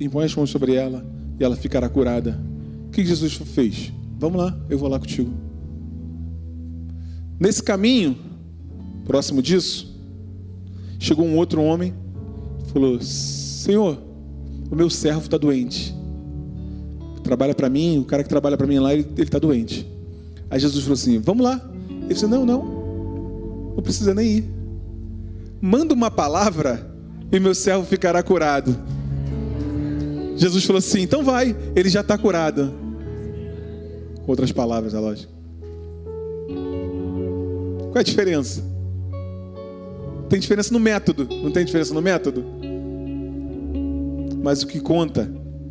impõe 0.00 0.24
as 0.24 0.34
mãos 0.34 0.48
sobre 0.48 0.74
ela 0.74 1.04
e 1.38 1.44
ela 1.44 1.54
ficará 1.54 1.86
curada. 1.86 2.40
O 2.86 2.92
que 2.92 3.04
Jesus 3.04 3.34
fez? 3.34 3.92
Vamos 4.18 4.40
lá, 4.40 4.58
eu 4.70 4.78
vou 4.78 4.88
lá 4.88 4.98
contigo. 4.98 5.34
Nesse 7.38 7.62
caminho, 7.62 8.16
próximo 9.04 9.42
disso, 9.42 9.94
chegou 10.98 11.26
um 11.26 11.36
outro 11.36 11.60
homem, 11.60 11.92
falou: 12.72 12.98
Senhor, 13.02 14.11
o 14.72 14.74
meu 14.74 14.88
servo 14.88 15.20
está 15.20 15.36
doente. 15.36 15.94
Trabalha 17.22 17.54
para 17.54 17.68
mim, 17.68 17.98
o 17.98 18.04
cara 18.06 18.22
que 18.22 18.28
trabalha 18.28 18.56
para 18.56 18.66
mim 18.66 18.78
lá, 18.78 18.94
ele 18.94 19.06
está 19.18 19.38
doente. 19.38 19.86
Aí 20.50 20.58
Jesus 20.58 20.82
falou 20.82 20.94
assim: 20.94 21.18
Vamos 21.18 21.44
lá. 21.44 21.60
Ele 21.90 22.08
disse: 22.08 22.26
Não, 22.26 22.46
não, 22.46 22.64
não 23.76 23.82
precisa 23.82 24.14
nem 24.14 24.38
ir. 24.38 24.50
Manda 25.60 25.92
uma 25.92 26.10
palavra 26.10 26.90
e 27.30 27.38
meu 27.38 27.54
servo 27.54 27.84
ficará 27.84 28.22
curado. 28.22 28.74
Jesus 30.36 30.64
falou 30.64 30.78
assim: 30.78 31.02
Então 31.02 31.22
vai, 31.22 31.54
ele 31.76 31.90
já 31.90 32.00
está 32.00 32.16
curado. 32.16 32.72
Outras 34.26 34.52
palavras, 34.52 34.94
é 34.94 34.98
lógico. 34.98 35.30
Qual 37.90 37.96
é 37.96 38.00
a 38.00 38.02
diferença? 38.02 38.64
Tem 40.30 40.40
diferença 40.40 40.72
no 40.72 40.80
método, 40.80 41.28
não 41.42 41.50
tem 41.50 41.62
diferença 41.62 41.92
no 41.92 42.00
método? 42.00 42.61
Mas 44.42 44.62
o 44.62 44.66
que 44.66 44.80
conta 44.80 45.30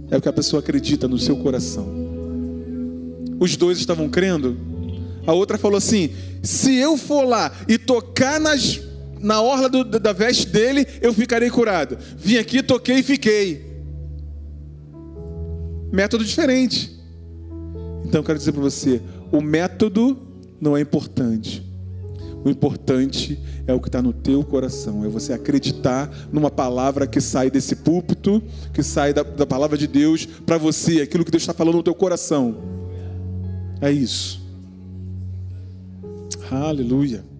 é 0.09 0.17
o 0.17 0.21
que 0.21 0.29
a 0.29 0.33
pessoa 0.33 0.61
acredita 0.61 1.07
no 1.07 1.19
seu 1.19 1.37
coração. 1.37 1.87
Os 3.39 3.55
dois 3.57 3.77
estavam 3.77 4.07
crendo. 4.09 4.57
A 5.27 5.33
outra 5.33 5.57
falou 5.57 5.77
assim: 5.77 6.11
se 6.41 6.75
eu 6.75 6.97
for 6.97 7.23
lá 7.23 7.51
e 7.67 7.77
tocar 7.77 8.39
nas, 8.39 8.81
na 9.19 9.41
orla 9.41 9.67
do, 9.67 9.83
da 9.83 10.13
veste 10.13 10.47
dele, 10.47 10.87
eu 11.01 11.13
ficarei 11.13 11.49
curado. 11.49 11.97
Vim 12.17 12.37
aqui, 12.37 12.63
toquei 12.63 12.99
e 12.99 13.03
fiquei. 13.03 13.65
Método 15.91 16.23
diferente. 16.23 16.97
Então 18.05 18.21
eu 18.21 18.25
quero 18.25 18.37
dizer 18.37 18.53
para 18.53 18.61
você: 18.61 19.01
o 19.31 19.41
método 19.41 20.17
não 20.59 20.77
é 20.77 20.81
importante. 20.81 21.70
O 22.43 22.49
importante 22.49 23.39
é 23.67 23.73
o 23.73 23.79
que 23.79 23.87
está 23.87 24.01
no 24.01 24.11
teu 24.11 24.43
coração, 24.43 25.05
é 25.05 25.07
você 25.07 25.31
acreditar 25.31 26.09
numa 26.31 26.49
palavra 26.49 27.05
que 27.05 27.21
sai 27.21 27.51
desse 27.51 27.75
púlpito, 27.75 28.41
que 28.73 28.81
sai 28.81 29.13
da, 29.13 29.23
da 29.23 29.45
palavra 29.45 29.77
de 29.77 29.87
Deus 29.87 30.25
para 30.25 30.57
você, 30.57 31.01
aquilo 31.01 31.23
que 31.23 31.31
Deus 31.31 31.43
está 31.43 31.53
falando 31.53 31.75
no 31.75 31.83
teu 31.83 31.93
coração. 31.93 32.57
É 33.79 33.91
isso. 33.91 34.41
Aleluia. 36.49 37.30